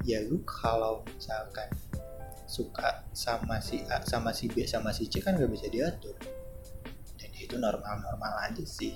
Ya 0.05 0.21
lu 0.21 0.45
kalau 0.45 1.01
misalkan 1.09 1.73
suka 2.45 3.01
sama 3.09 3.57
si 3.57 3.81
A 3.89 4.05
sama 4.05 4.29
si 4.29 4.45
B 4.45 4.61
sama 4.69 4.93
si 4.93 5.09
C 5.09 5.17
kan 5.25 5.33
gak 5.33 5.49
bisa 5.49 5.65
diatur. 5.65 6.13
Dan 7.17 7.31
itu 7.33 7.57
normal-normal 7.57 8.45
aja 8.45 8.61
sih. 8.61 8.93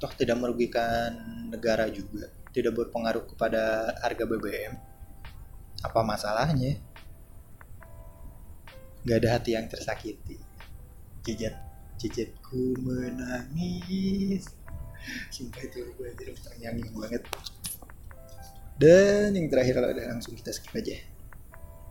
Toh 0.00 0.12
tidak 0.16 0.40
merugikan 0.40 1.12
negara 1.52 1.84
juga 1.92 2.32
tidak 2.56 2.72
berpengaruh 2.80 3.28
kepada 3.28 3.92
harga 4.00 4.24
BBM 4.24 4.72
apa 5.84 6.00
masalahnya? 6.00 6.80
Gak 9.04 9.18
ada 9.20 9.28
hati 9.36 9.52
yang 9.52 9.68
tersakiti 9.68 10.49
jejat 11.30 11.54
jejatku 12.00 12.74
menangis 12.82 14.50
sumpah 15.30 15.62
itu 15.64 15.86
gue 15.96 16.08
jadi 16.18 16.32
ternyanyi 16.36 16.90
banget 16.92 17.22
dan 18.80 19.36
yang 19.36 19.52
terakhir 19.52 19.76
ada 19.76 20.16
langsung 20.16 20.32
kita 20.32 20.56
skip 20.56 20.72
aja. 20.72 20.96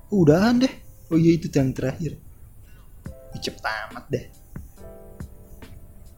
Udahan 0.09 0.57
deh. 0.57 0.73
Oh 1.13 1.21
iya 1.21 1.37
itu 1.37 1.45
yang 1.53 1.69
terakhir. 1.69 2.17
Cepet 3.37 3.61
amat 3.61 4.09
deh. 4.09 4.25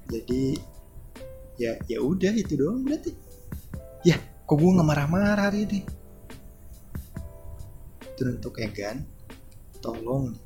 Jadi 0.07 0.55
ya 1.59 1.75
ya 1.91 1.99
udah 1.99 2.31
itu 2.31 2.55
doang 2.55 2.87
berarti. 2.87 3.11
Ya, 4.07 4.15
kok 4.47 4.55
gue 4.55 4.71
nggak 4.71 4.87
marah-marah 4.87 5.51
hari 5.51 5.67
ini. 5.67 5.79
Itu 8.15 8.31
untuk 8.31 8.55
Egan, 8.63 9.03
tolong 9.83 10.39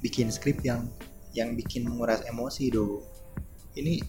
bikin 0.00 0.28
skrip 0.32 0.60
yang 0.64 0.88
yang 1.36 1.52
bikin 1.52 1.84
menguras 1.84 2.24
emosi 2.24 2.72
dong. 2.72 3.04
Ini 3.76 4.00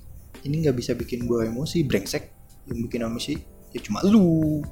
ini 0.47 0.55
nggak 0.63 0.77
bisa 0.79 0.95
bikin 0.95 1.27
gue 1.27 1.47
emosi 1.47 1.83
brengsek. 1.83 2.31
Yang 2.67 2.79
bikin 2.91 3.01
emosi 3.03 3.33
ya 3.75 3.79
cuma 3.83 3.99
lu. 4.07 4.63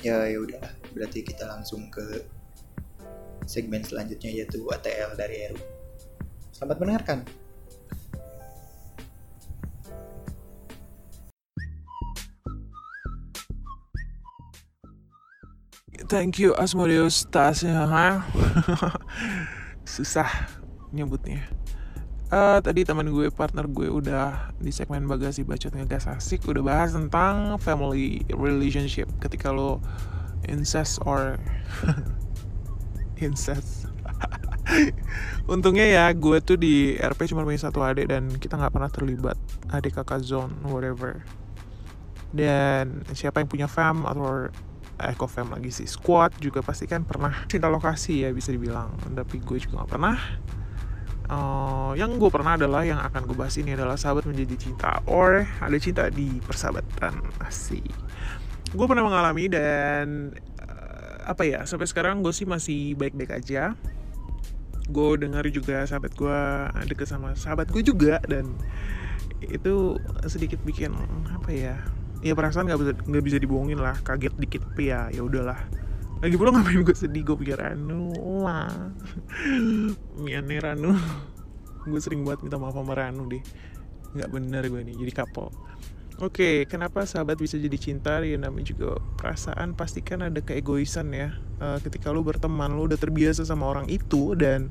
Ya 0.00 0.24
ya 0.30 0.38
udah 0.40 0.64
berarti 0.94 1.26
kita 1.26 1.44
langsung 1.44 1.90
ke 1.90 2.24
segmen 3.48 3.84
selanjutnya 3.84 4.30
yaitu 4.30 4.64
ATL 4.68 5.16
dari 5.16 5.48
Eru. 5.48 5.60
Selamat 6.52 6.76
mendengarkan 6.80 7.18
Thank 16.08 16.40
you 16.40 16.56
Asmodeus 16.56 17.28
tasnya 17.28 17.84
susah 19.84 20.48
nyebutnya. 20.88 21.44
Uh, 22.32 22.64
tadi 22.64 22.80
teman 22.80 23.12
gue 23.12 23.28
partner 23.28 23.68
gue 23.68 23.92
udah 23.92 24.56
di 24.56 24.72
segmen 24.72 25.04
bagasi 25.04 25.44
bacot 25.44 25.68
ngegas 25.76 26.08
asik 26.08 26.48
udah 26.48 26.64
bahas 26.64 26.96
tentang 26.96 27.60
family 27.60 28.24
relationship 28.32 29.04
ketika 29.20 29.52
lo 29.52 29.84
incest 30.48 30.96
or 31.04 31.36
incest. 33.20 33.92
Untungnya 35.52 35.92
ya 35.92 36.04
gue 36.16 36.40
tuh 36.40 36.56
di 36.56 36.96
RP 36.96 37.28
cuma 37.36 37.44
punya 37.44 37.68
satu 37.68 37.84
adik 37.84 38.08
dan 38.08 38.32
kita 38.32 38.56
nggak 38.56 38.72
pernah 38.72 38.88
terlibat. 38.88 39.36
Adik 39.76 40.00
kakak 40.00 40.24
zone 40.24 40.56
whatever. 40.64 41.20
Dan 42.32 43.04
siapa 43.12 43.44
yang 43.44 43.48
punya 43.52 43.68
fam 43.68 44.08
atau 44.08 44.48
eh 44.98 45.14
kok 45.14 45.30
fam 45.30 45.54
lagi 45.54 45.70
sih. 45.70 45.86
Squad 45.86 46.42
juga 46.42 46.58
pasti 46.58 46.90
kan 46.90 47.06
pernah 47.06 47.46
cinta 47.46 47.70
lokasi 47.70 48.26
ya 48.26 48.34
bisa 48.34 48.50
dibilang. 48.50 48.90
Tapi 48.98 49.38
gue 49.38 49.58
juga 49.62 49.82
nggak 49.82 49.90
pernah. 49.90 50.18
Uh, 51.28 51.92
yang 51.92 52.16
gue 52.16 52.30
pernah 52.32 52.56
adalah 52.56 52.88
yang 52.88 52.98
akan 53.04 53.28
gue 53.28 53.36
bahas 53.36 53.54
ini 53.60 53.76
adalah 53.78 53.94
sahabat 53.94 54.26
menjadi 54.26 54.58
cinta. 54.58 54.98
Or 55.06 55.46
ada 55.46 55.78
cinta 55.78 56.10
di 56.10 56.42
persahabatan. 56.42 57.14
Asik. 57.38 57.86
Gue 58.74 58.86
pernah 58.90 59.06
mengalami 59.06 59.46
dan 59.46 60.34
uh, 60.60 61.30
apa 61.30 61.46
ya 61.46 61.62
sampai 61.62 61.86
sekarang 61.86 62.20
gue 62.26 62.34
sih 62.34 62.48
masih 62.48 62.98
baik-baik 62.98 63.38
aja. 63.38 63.78
Gue 64.90 65.20
dengar 65.20 65.46
juga 65.52 65.86
sahabat 65.86 66.16
gue 66.18 66.40
deket 66.90 67.06
sama 67.06 67.38
sahabat 67.38 67.70
gue 67.70 67.86
juga 67.86 68.18
dan 68.26 68.50
itu 69.44 69.94
sedikit 70.26 70.58
bikin 70.66 70.90
apa 71.30 71.50
ya 71.54 71.76
ya 72.24 72.34
perasaan 72.34 72.66
nggak 72.66 72.80
bisa 72.80 72.92
nggak 73.06 73.24
bisa 73.24 73.36
dibohongin 73.38 73.78
lah. 73.78 73.96
Kaget 74.02 74.34
dikit 74.38 74.62
tapi 74.66 74.90
ya 74.90 75.08
ya 75.10 75.22
udahlah. 75.22 75.58
Lagi 76.18 76.34
pula 76.34 76.50
ngapain 76.50 76.82
gue 76.82 76.96
sedih? 76.98 77.22
Gue 77.22 77.36
pikir 77.38 77.62
Ranu 77.62 78.10
lah 78.42 78.90
Miane 80.22 80.56
Ranu. 80.58 80.98
Gue 81.86 82.00
sering 82.02 82.26
buat 82.26 82.42
minta 82.42 82.58
maaf 82.58 82.74
sama 82.74 82.98
Ranu 82.98 83.30
deh. 83.30 83.42
Nggak 84.18 84.30
bener 84.34 84.62
gue 84.66 84.82
nih 84.82 84.96
jadi 84.98 85.12
kapal 85.22 85.52
Oke, 86.18 86.42
okay, 86.42 86.54
kenapa 86.66 87.06
sahabat 87.06 87.38
bisa 87.38 87.62
jadi 87.62 87.78
cinta? 87.78 88.18
Ya 88.26 88.34
namanya 88.34 88.74
juga 88.74 88.98
perasaan. 89.22 89.78
Pasti 89.78 90.02
kan 90.02 90.26
ada 90.26 90.42
keegoisan 90.42 91.14
ya. 91.14 91.30
Uh, 91.62 91.78
ketika 91.78 92.10
lu 92.10 92.26
berteman, 92.26 92.74
lu 92.74 92.90
udah 92.90 92.98
terbiasa 92.98 93.46
sama 93.46 93.70
orang 93.70 93.86
itu 93.86 94.34
dan 94.34 94.66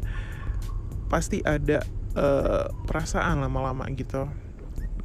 pasti 1.08 1.40
ada 1.48 1.88
uh, 2.20 2.68
perasaan 2.84 3.40
lama-lama 3.40 3.88
gitu. 3.96 4.28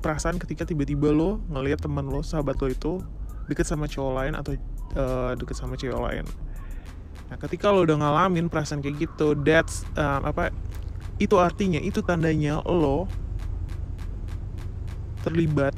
Perasaan 0.03 0.37
ketika 0.43 0.67
tiba-tiba 0.67 1.15
lo 1.15 1.39
ngelihat 1.49 1.81
teman 1.87 2.11
lo, 2.11 2.21
sahabat 2.27 2.59
lo 2.59 2.69
itu 2.69 2.99
deket 3.47 3.67
sama 3.67 3.87
cowok 3.87 4.13
lain 4.19 4.35
atau 4.35 4.53
uh, 4.99 5.33
deket 5.39 5.57
sama 5.57 5.75
cewek 5.79 5.99
lain. 5.99 6.25
Nah 7.31 7.37
ketika 7.41 7.73
lo 7.73 7.87
udah 7.87 7.97
ngalamin 7.99 8.47
perasaan 8.51 8.85
kayak 8.85 9.09
gitu 9.09 9.39
that's 9.41 9.87
um, 9.97 10.27
apa 10.27 10.53
itu 11.17 11.39
artinya 11.39 11.79
itu 11.79 12.03
tandanya 12.03 12.61
lo 12.67 13.07
terlibat 15.23 15.75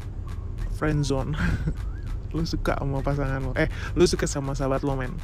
friend 0.74 1.04
zone. 1.04 1.36
Lo 2.34 2.42
suka 2.42 2.74
sama 2.74 2.98
pasangan 2.98 3.38
lo. 3.38 3.52
Eh 3.54 3.70
lo 3.94 4.02
suka 4.10 4.26
sama 4.26 4.58
sahabat 4.58 4.82
lo 4.82 4.98
men 4.98 5.14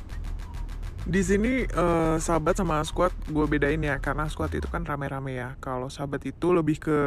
di 1.09 1.25
sini 1.25 1.65
uh, 1.65 2.21
sahabat 2.21 2.61
sama 2.61 2.85
squad 2.85 3.13
gue 3.29 3.47
bedain 3.49 3.81
ya 3.81 3.97
karena 3.97 4.29
squad 4.29 4.53
itu 4.53 4.69
kan 4.69 4.85
rame-rame 4.85 5.33
ya. 5.33 5.57
Kalau 5.57 5.89
sahabat 5.89 6.25
itu 6.29 6.53
lebih 6.53 6.77
ke 6.77 6.99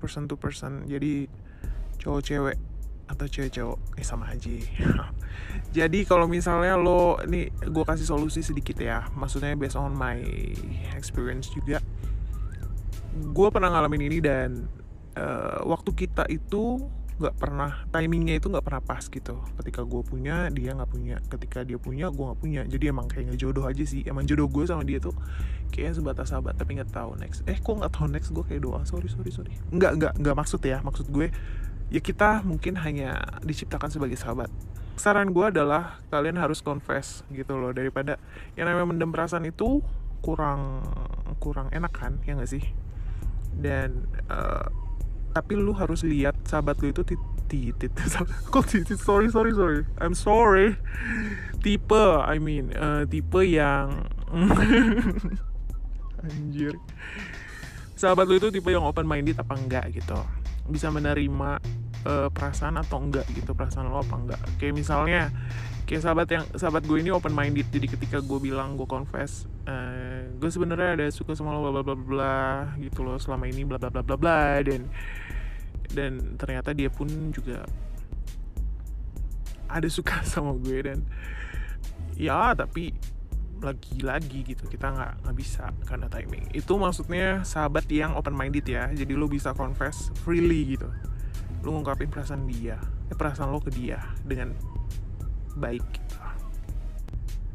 person 0.00 0.24
to 0.24 0.40
person 0.40 0.88
jadi 0.88 1.28
cowok 2.00 2.22
cewek 2.24 2.56
atau 3.04 3.26
cewek 3.28 3.52
cowok. 3.52 3.78
Eh 4.00 4.06
sama 4.06 4.32
aja. 4.32 4.48
Jadi 5.76 6.08
kalau 6.08 6.24
misalnya 6.24 6.80
lo 6.80 7.20
ini 7.28 7.52
gue 7.52 7.84
kasih 7.84 8.08
solusi 8.08 8.40
sedikit 8.40 8.80
ya. 8.80 9.04
Maksudnya 9.12 9.52
based 9.58 9.76
on 9.76 9.92
my 9.92 10.16
experience 10.96 11.52
juga. 11.52 11.84
Gue 13.14 13.48
pernah 13.52 13.68
ngalamin 13.68 14.08
ini 14.08 14.18
dan 14.24 14.64
uh, 15.20 15.60
waktu 15.68 15.90
kita 15.92 16.24
itu 16.32 16.80
nggak 17.14 17.38
pernah 17.38 17.86
timingnya 17.94 18.42
itu 18.42 18.50
nggak 18.50 18.64
pernah 18.66 18.82
pas 18.82 19.06
gitu. 19.06 19.38
Ketika 19.62 19.86
gue 19.86 20.02
punya 20.02 20.50
dia 20.50 20.74
nggak 20.74 20.90
punya. 20.90 21.16
Ketika 21.30 21.62
dia 21.62 21.78
punya 21.78 22.10
gue 22.10 22.24
nggak 22.24 22.40
punya. 22.42 22.62
Jadi 22.66 22.84
emang 22.90 23.06
kayak 23.06 23.30
nggak 23.30 23.40
jodoh 23.40 23.64
aja 23.70 23.84
sih. 23.86 24.02
Emang 24.02 24.26
jodoh 24.26 24.50
gue 24.50 24.64
sama 24.66 24.82
dia 24.82 24.98
tuh 24.98 25.14
kayaknya 25.70 25.94
sebatas 26.02 26.34
sahabat 26.34 26.58
tapi 26.58 26.78
nggak 26.78 26.90
tahu 26.90 27.14
next. 27.18 27.46
Eh 27.46 27.58
kok 27.58 27.74
nggak 27.74 27.92
tahu 27.94 28.06
next? 28.10 28.28
Gue 28.34 28.44
kayak 28.46 28.62
doa 28.66 28.82
sorry 28.82 29.06
sorry 29.06 29.30
sorry. 29.30 29.54
Nggak 29.70 29.92
nggak 29.98 30.12
nggak 30.18 30.36
maksud 30.36 30.60
ya. 30.66 30.82
Maksud 30.82 31.06
gue 31.14 31.30
ya 31.94 32.00
kita 32.02 32.42
mungkin 32.42 32.74
hanya 32.82 33.22
diciptakan 33.46 33.94
sebagai 33.94 34.18
sahabat. 34.18 34.50
Saran 34.98 35.30
gue 35.30 35.46
adalah 35.46 36.02
kalian 36.10 36.38
harus 36.38 36.62
confess 36.62 37.22
gitu 37.30 37.54
loh. 37.54 37.70
Daripada 37.70 38.18
yang 38.58 38.66
namanya 38.66 38.90
mendem 38.90 39.10
perasaan 39.14 39.46
itu 39.46 39.82
kurang 40.18 40.82
kurang 41.38 41.68
enak 41.70 41.92
kan 41.94 42.18
ya 42.26 42.34
gak 42.34 42.50
sih? 42.50 42.64
Dan 43.54 44.10
uh, 44.30 44.66
tapi 45.34 45.58
lu 45.58 45.74
harus 45.74 46.06
lihat 46.06 46.38
sahabat 46.46 46.78
lu 46.78 46.94
itu 46.94 47.02
titit. 47.02 47.90
Kok 48.54 48.64
titit? 48.70 49.02
Sorry 49.02 49.26
sorry 49.26 49.50
sorry. 49.50 49.82
I'm 49.98 50.14
sorry. 50.14 50.78
Tipe 51.58 52.04
I 52.22 52.38
mean 52.38 52.70
eh, 52.70 53.02
tipe 53.10 53.42
yang 53.42 54.06
anjir. 56.24 56.78
Sahabat 57.98 58.30
lu 58.30 58.38
itu 58.38 58.54
tipe 58.54 58.70
yang 58.70 58.86
open 58.86 59.10
minded 59.10 59.34
apa 59.42 59.58
enggak 59.58 59.90
gitu. 59.90 60.16
Bisa 60.70 60.94
menerima 60.94 61.58
eh, 62.06 62.28
perasaan 62.30 62.78
atau 62.78 63.02
enggak 63.02 63.26
gitu 63.34 63.58
perasaan 63.58 63.90
lo 63.90 64.06
apa 64.06 64.14
enggak. 64.14 64.40
Kayak 64.62 64.78
misalnya 64.78 65.34
kayak 65.84 66.02
sahabat 66.02 66.28
yang 66.32 66.44
sahabat 66.56 66.82
gue 66.88 66.98
ini 67.00 67.12
open 67.12 67.36
minded 67.36 67.68
jadi 67.68 67.86
ketika 67.92 68.18
gue 68.24 68.38
bilang 68.40 68.80
gue 68.80 68.88
confess 68.88 69.44
eh, 69.68 70.28
gue 70.32 70.50
sebenarnya 70.50 70.96
ada 71.00 71.06
suka 71.12 71.36
sama 71.36 71.52
lo 71.52 71.68
bla 71.68 71.84
bla 71.84 71.92
bla 71.92 71.96
bla 71.96 72.36
gitu 72.80 73.04
loh 73.04 73.20
selama 73.20 73.44
ini 73.48 73.68
bla 73.68 73.76
bla 73.76 73.92
bla 73.92 74.00
bla 74.00 74.16
bla 74.16 74.64
dan 74.64 74.88
dan 75.92 76.40
ternyata 76.40 76.72
dia 76.72 76.88
pun 76.88 77.06
juga 77.30 77.68
ada 79.68 79.88
suka 79.92 80.24
sama 80.32 80.56
gue 80.56 80.78
dan 80.88 80.98
ya 82.16 82.56
tapi 82.56 82.94
lagi-lagi 83.64 84.44
gitu 84.44 84.68
kita 84.68 84.92
nggak 84.92 85.12
nggak 85.24 85.36
bisa 85.40 85.72
karena 85.88 86.04
timing. 86.12 86.52
Itu 86.52 86.76
maksudnya 86.76 87.40
sahabat 87.48 87.88
yang 87.88 88.12
open 88.12 88.36
minded 88.36 88.68
ya. 88.68 88.92
Jadi 88.92 89.16
lo 89.16 89.24
bisa 89.24 89.56
confess 89.56 90.12
freely 90.20 90.76
gitu. 90.76 90.92
Lo 91.64 91.72
ngungkapin 91.72 92.12
perasaan 92.12 92.44
dia 92.44 92.76
eh, 93.08 93.16
perasaan 93.16 93.48
lo 93.48 93.64
ke 93.64 93.72
dia 93.72 94.00
dengan 94.20 94.52
baik 95.54 95.84
gitu. 95.94 96.16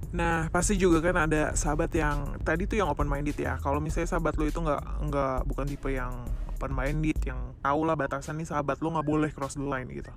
nah 0.10 0.50
pasti 0.50 0.74
juga 0.74 1.06
kan 1.06 1.30
ada 1.30 1.54
sahabat 1.54 1.94
yang 1.94 2.42
tadi 2.42 2.66
tuh 2.66 2.82
yang 2.82 2.90
open 2.90 3.06
minded 3.06 3.38
ya. 3.38 3.62
Kalau 3.62 3.78
misalnya 3.78 4.10
sahabat 4.10 4.42
lo 4.42 4.50
itu 4.50 4.58
nggak 4.58 5.06
nggak 5.06 5.38
bukan 5.46 5.70
tipe 5.70 5.94
yang 5.94 6.26
open 6.50 6.74
minded 6.74 7.14
yang 7.22 7.54
tahu 7.62 7.86
lah 7.86 7.94
batasan 7.94 8.42
nih 8.42 8.50
sahabat 8.50 8.82
lo 8.82 8.90
nggak 8.98 9.06
boleh 9.06 9.30
cross 9.30 9.54
the 9.54 9.62
line 9.62 9.86
gitu. 9.94 10.10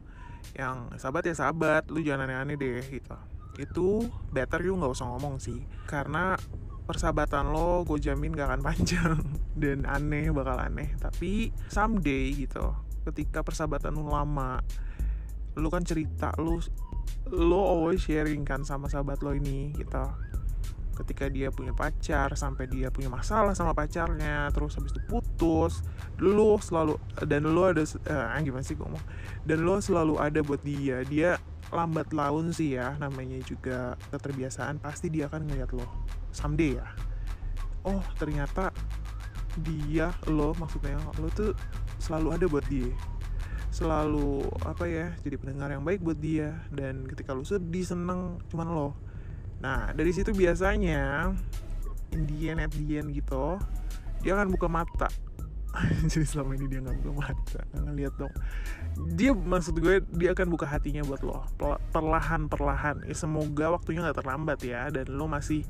Yang 0.56 0.96
sahabat 0.96 1.28
ya 1.28 1.34
sahabat 1.36 1.92
lu 1.92 2.00
jangan 2.00 2.24
aneh-aneh 2.24 2.56
deh 2.56 2.80
gitu. 2.88 3.16
Itu 3.60 4.08
better 4.32 4.64
you 4.64 4.80
nggak 4.80 4.96
usah 4.96 5.12
ngomong 5.12 5.36
sih. 5.44 5.60
Karena 5.84 6.40
persahabatan 6.82 7.52
lo 7.52 7.84
gue 7.86 8.00
jamin 8.00 8.32
gak 8.32 8.48
akan 8.48 8.62
panjang. 8.72 9.20
Dan 9.52 9.84
aneh 9.84 10.32
bakal 10.32 10.56
aneh. 10.56 10.96
Tapi 10.96 11.52
someday 11.68 12.32
gitu 12.32 12.72
ketika 13.02 13.42
persahabatan 13.42 13.98
lo 13.98 14.14
lama 14.14 14.62
lo 15.56 15.68
kan 15.68 15.84
cerita 15.84 16.32
lo 16.40 16.60
lo 17.32 17.60
always 17.60 18.04
sharing 18.04 18.44
kan 18.44 18.64
sama 18.64 18.88
sahabat 18.88 19.20
lo 19.24 19.32
ini 19.32 19.72
gitu. 19.76 20.04
Ketika 20.92 21.32
dia 21.32 21.48
punya 21.48 21.72
pacar 21.72 22.36
sampai 22.36 22.68
dia 22.68 22.92
punya 22.92 23.08
masalah 23.08 23.56
sama 23.56 23.72
pacarnya 23.72 24.52
terus 24.52 24.76
habis 24.76 24.92
itu 24.92 25.00
putus 25.08 25.80
lo 26.20 26.60
selalu 26.60 27.00
dan 27.24 27.48
lo 27.48 27.64
ada 27.64 27.80
eh, 27.82 28.40
gimana 28.44 28.60
sih 28.60 28.76
ngomong? 28.76 29.00
Dan 29.48 29.64
lo 29.64 29.80
selalu 29.80 30.20
ada 30.20 30.40
buat 30.44 30.60
dia 30.60 31.00
dia 31.08 31.40
lambat 31.72 32.12
laun 32.12 32.52
sih 32.52 32.76
ya 32.76 32.92
namanya 33.00 33.40
juga 33.40 33.96
keterbiasaan 34.12 34.76
pasti 34.84 35.08
dia 35.08 35.32
akan 35.32 35.48
ngeliat 35.48 35.72
lo. 35.72 35.88
Someday 36.30 36.76
ya. 36.76 36.86
Oh 37.88 38.04
ternyata 38.20 38.70
dia 39.64 40.12
lo 40.28 40.52
maksudnya 40.60 41.00
lo 41.16 41.28
tuh 41.32 41.56
selalu 41.96 42.28
ada 42.36 42.44
buat 42.48 42.64
dia 42.68 42.92
selalu 43.72 44.44
apa 44.68 44.84
ya 44.84 45.16
jadi 45.24 45.40
pendengar 45.40 45.72
yang 45.72 45.82
baik 45.82 46.04
buat 46.04 46.20
dia. 46.20 46.60
Dan 46.68 47.08
ketika 47.08 47.32
lo 47.32 47.42
sedih 47.42 47.82
seneng 47.82 48.38
cuman 48.52 48.68
lo. 48.68 48.88
Nah 49.64 49.90
dari 49.96 50.12
situ 50.12 50.36
biasanya 50.36 51.32
Indian 52.12 52.60
at 52.60 52.70
the 52.76 53.00
gitu 53.00 53.56
dia 54.22 54.38
akan 54.38 54.54
buka 54.54 54.68
mata. 54.70 55.08
Jadi 56.12 56.28
selama 56.28 56.52
ini 56.52 56.68
dia 56.68 56.84
nggak 56.84 57.00
buka 57.00 57.12
mata 57.16 57.60
ngeliat 57.74 58.14
dong. 58.20 58.34
Dia 59.16 59.32
maksud 59.32 59.80
gue 59.80 60.04
dia 60.14 60.36
akan 60.36 60.46
buka 60.52 60.68
hatinya 60.68 61.02
buat 61.02 61.24
lo. 61.24 61.42
Perlahan 61.90 62.46
perlahan 62.46 63.02
ya 63.08 63.16
semoga 63.16 63.72
waktunya 63.72 64.04
nggak 64.04 64.20
terlambat 64.20 64.60
ya 64.62 64.92
dan 64.92 65.08
lo 65.10 65.24
masih 65.26 65.64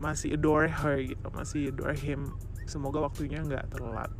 masih 0.00 0.34
adore 0.34 0.72
her 0.72 0.98
gitu 1.04 1.28
masih 1.30 1.70
adore 1.70 1.94
him. 1.94 2.32
Semoga 2.64 3.04
waktunya 3.04 3.44
nggak 3.44 3.76
telat 3.76 4.10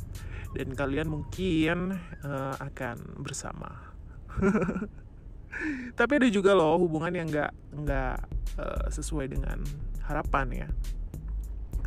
dan 0.53 0.77
kalian 0.77 1.09
mungkin 1.09 1.97
uh, 2.21 2.55
akan 2.61 3.21
bersama. 3.21 3.93
Tapi 5.99 6.11
ada 6.17 6.29
juga 6.29 6.57
loh 6.57 6.81
hubungan 6.81 7.13
yang 7.13 7.29
nggak 7.29 7.51
nggak 7.73 8.17
uh, 8.57 8.85
sesuai 8.89 9.29
dengan 9.33 9.61
harapan 10.05 10.65
ya. 10.65 10.69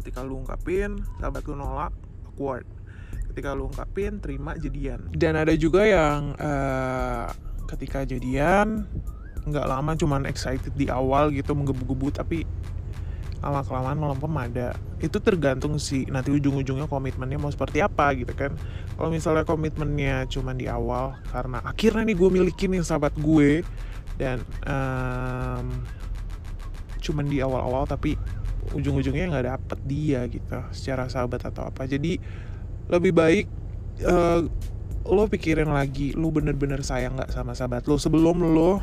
Ketika 0.03 0.23
lu 0.23 0.43
ungkapin 0.43 1.03
sahabat 1.19 1.43
lu 1.47 1.59
nolak 1.59 1.95
awkward. 2.27 2.67
Ketika 3.33 3.55
lu 3.55 3.71
ungkapin 3.71 4.23
terima 4.23 4.55
jadian. 4.59 5.11
Dan 5.15 5.35
ada 5.35 5.55
juga 5.59 5.83
yang 5.83 6.35
uh, 6.39 7.27
ketika 7.67 8.07
jadian 8.07 8.87
nggak 9.47 9.67
lama 9.67 9.95
cuman 9.95 10.27
excited 10.27 10.75
di 10.75 10.91
awal 10.91 11.31
gitu 11.31 11.55
menggebu-gebu 11.55 12.11
tapi 12.11 12.43
lama 13.47 13.63
kelamaan 13.63 13.99
malam 14.03 14.19
pemada 14.19 14.75
itu 14.99 15.23
tergantung 15.23 15.79
sih 15.79 16.03
nanti 16.11 16.35
ujung-ujungnya 16.35 16.91
komitmennya 16.91 17.39
mau 17.39 17.53
seperti 17.53 17.79
apa 17.79 18.11
gitu 18.19 18.35
kan. 18.35 18.53
Kalau 18.99 19.09
misalnya 19.13 19.47
komitmennya 19.47 20.27
cuman 20.27 20.59
di 20.59 20.67
awal 20.67 21.15
karena 21.31 21.63
akhirnya 21.63 22.03
nih 22.11 22.17
gue 22.19 22.31
milikin 22.33 22.75
nih 22.75 22.83
sahabat 22.83 23.15
gue 23.15 23.63
dan 24.19 24.43
um, 24.67 25.85
cuman 26.99 27.25
di 27.31 27.39
awal-awal 27.39 27.87
tapi 27.87 28.19
ujung-ujungnya 28.75 29.31
nggak 29.31 29.47
dapet 29.47 29.79
dia 29.87 30.27
gitu 30.27 30.59
secara 30.75 31.07
sahabat 31.07 31.47
atau 31.47 31.71
apa. 31.71 31.87
Jadi 31.87 32.19
lebih 32.91 33.13
baik 33.15 33.47
uh, 34.03 34.43
lo 35.07 35.25
pikirin 35.31 35.71
lagi 35.71 36.11
lo 36.19 36.35
bener-bener 36.35 36.83
sayang 36.83 37.15
nggak 37.15 37.31
sama 37.31 37.55
sahabat 37.55 37.87
lo. 37.87 37.95
Sebelum 37.95 38.43
lo 38.43 38.83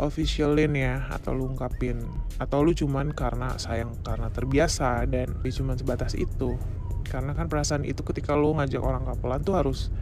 officialin 0.00 0.72
ya 0.72 1.04
atau 1.12 1.36
lu 1.36 1.52
ungkapin 1.52 2.00
atau 2.40 2.64
lu 2.64 2.72
cuman 2.72 3.12
karena 3.12 3.52
sayang 3.60 3.92
karena 4.00 4.32
terbiasa 4.32 5.04
dan 5.04 5.36
dia 5.44 5.52
cuman 5.52 5.76
sebatas 5.76 6.16
itu. 6.16 6.56
Karena 7.02 7.36
kan 7.36 7.50
perasaan 7.50 7.84
itu 7.84 8.00
ketika 8.06 8.32
lu 8.32 8.56
ngajak 8.56 8.80
orang 8.80 9.04
kapelan 9.04 9.44
tuh 9.44 9.58
harus 9.58 9.92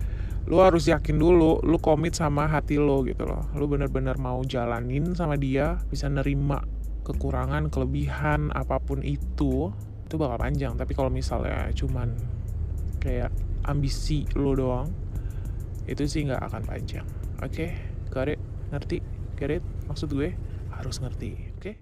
lu 0.47 0.63
harus 0.63 0.87
yakin 0.87 1.19
dulu 1.19 1.59
lu 1.67 1.79
komit 1.83 2.15
sama 2.15 2.47
hati 2.47 2.79
lo 2.79 3.03
gitu 3.03 3.27
loh. 3.27 3.51
Lu 3.59 3.67
bener-bener 3.67 4.15
mau 4.21 4.39
jalanin 4.47 5.11
sama 5.19 5.35
dia 5.35 5.83
bisa 5.91 6.07
nerima 6.07 6.63
kekurangan 7.03 7.73
kelebihan 7.73 8.55
apa 8.55 8.79
pun 8.79 9.03
itu 9.03 9.75
itu 10.07 10.15
bakal 10.15 10.39
panjang. 10.39 10.79
Tapi 10.79 10.93
kalau 10.95 11.11
misalnya 11.11 11.67
cuman 11.75 12.15
kayak 13.03 13.35
ambisi 13.67 14.23
lo 14.39 14.55
doang 14.55 14.89
itu 15.91 16.07
sih 16.07 16.31
nggak 16.31 16.47
akan 16.47 16.63
panjang. 16.63 17.07
Oke 17.43 17.51
okay? 17.51 17.71
got 18.15 18.31
ngerti 18.71 19.20
get 19.41 19.49
it? 19.49 19.65
Maksud 19.89 20.13
gue 20.13 20.37
harus 20.77 20.97
ngerti 21.01 21.57
oke? 21.57 21.65
Okay? 21.65 21.75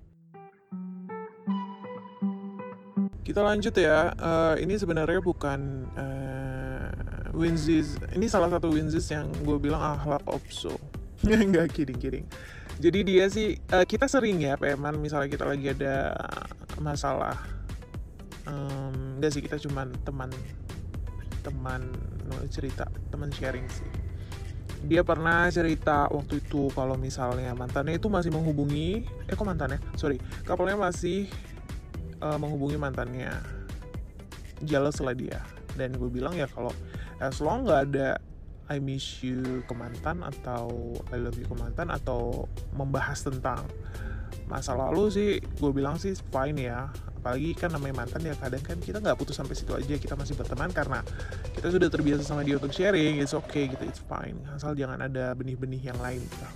kita 3.28 3.44
lanjut 3.44 3.76
ya. 3.76 4.16
Uh, 4.16 4.56
ini 4.56 4.80
sebenarnya 4.80 5.20
bukan 5.20 5.84
uh, 6.00 6.88
Winzis. 7.36 8.00
Ini 8.16 8.24
salah 8.24 8.48
satu 8.48 8.72
Winzis 8.72 9.04
yang 9.12 9.28
gue 9.44 9.60
bilang 9.60 9.84
ahlak 9.84 10.24
opso 10.24 10.72
nggak 11.28 11.76
kidding-kidding. 11.76 12.24
Jadi 12.80 12.98
dia 13.04 13.28
sih 13.28 13.52
uh, 13.68 13.84
kita 13.84 14.08
sering 14.08 14.40
ya 14.40 14.56
peman 14.56 14.96
misalnya 14.96 15.28
kita 15.28 15.44
lagi 15.44 15.76
ada 15.76 16.16
masalah 16.80 17.36
um, 18.48 19.20
enggak 19.20 19.34
sih 19.36 19.42
kita 19.44 19.60
cuman 19.60 19.92
teman 20.08 20.30
teman 21.44 21.90
cerita 22.48 22.86
teman 23.10 23.28
sharing 23.34 23.66
sih 23.68 23.88
dia 24.86 25.02
pernah 25.02 25.50
cerita 25.50 26.06
waktu 26.12 26.38
itu 26.38 26.70
kalau 26.70 26.94
misalnya 26.94 27.50
mantannya 27.56 27.98
itu 27.98 28.06
masih 28.06 28.30
menghubungi 28.30 29.02
eh 29.26 29.34
kok 29.34 29.46
mantannya? 29.46 29.82
Sorry 29.98 30.22
kapalnya 30.46 30.78
masih 30.78 31.26
uh, 32.22 32.38
menghubungi 32.38 32.78
mantannya. 32.78 33.34
Jealous 34.62 34.98
lah 35.02 35.14
dia. 35.14 35.42
Dan 35.74 35.94
gue 35.94 36.10
bilang 36.10 36.34
ya 36.34 36.50
kalau 36.50 36.70
as 37.22 37.38
long 37.42 37.66
nggak 37.66 37.80
ada 37.90 38.08
I 38.68 38.78
miss 38.84 39.24
you 39.24 39.64
ke 39.64 39.72
mantan 39.72 40.20
atau 40.20 40.94
I 41.08 41.16
love 41.16 41.40
you 41.40 41.48
ke 41.48 41.56
mantan 41.56 41.88
atau 41.88 42.44
membahas 42.76 43.24
tentang 43.24 43.64
masa 44.48 44.72
lalu 44.76 45.12
sih 45.12 45.30
gue 45.40 45.72
bilang 45.72 46.00
sih 46.00 46.16
fine 46.32 46.68
ya 46.68 46.88
apalagi 47.18 47.50
kan 47.58 47.74
namanya 47.74 48.06
mantan 48.06 48.22
ya 48.22 48.34
kadang 48.38 48.62
kan 48.62 48.78
kita 48.78 49.02
nggak 49.02 49.18
putus 49.18 49.34
sampai 49.34 49.58
situ 49.58 49.74
aja 49.74 49.94
kita 49.98 50.14
masih 50.14 50.38
berteman 50.38 50.70
karena 50.70 51.02
kita 51.58 51.68
sudah 51.74 51.88
terbiasa 51.90 52.22
sama 52.22 52.46
dia 52.46 52.56
untuk 52.56 52.70
sharing 52.70 53.18
it's 53.18 53.34
okay 53.34 53.66
gitu 53.66 53.82
it's 53.82 54.02
fine. 54.06 54.38
Asal 54.54 54.78
jangan 54.78 55.02
ada 55.02 55.34
benih-benih 55.34 55.90
yang 55.90 55.98
lain 55.98 56.22
gitu. 56.22 56.46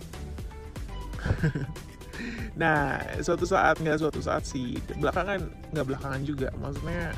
nah 2.61 3.01
suatu 3.19 3.43
saat 3.49 3.81
nggak 3.83 3.99
suatu 3.99 4.21
saat 4.23 4.47
sih 4.47 4.79
belakangan 5.01 5.43
nggak 5.75 5.87
belakangan 5.87 6.23
juga 6.23 6.49
maksudnya 6.61 7.11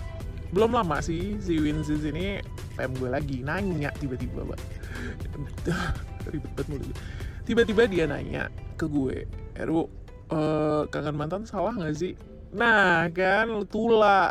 belum 0.55 0.71
lama 0.71 1.03
sih 1.03 1.35
si 1.43 1.59
Winsis 1.59 2.07
ini 2.07 2.39
PM 2.79 2.95
gue 2.97 3.11
lagi 3.11 3.43
nanya 3.43 3.91
tiba-tiba 3.99 4.47
banget 4.47 4.63
ribet 6.33 6.53
banget 6.55 6.69
mulu 6.71 6.95
tiba-tiba 7.43 7.83
dia 7.91 8.05
nanya 8.07 8.49
ke 8.79 8.87
gue 8.87 9.27
Eru 9.59 9.91
uh, 10.31 10.87
kangen 10.89 11.19
mantan 11.19 11.43
salah 11.43 11.75
nggak 11.75 11.95
sih 11.99 12.15
Nah 12.55 13.11
kan 13.11 13.51
lu 13.51 13.67
tula. 13.67 14.31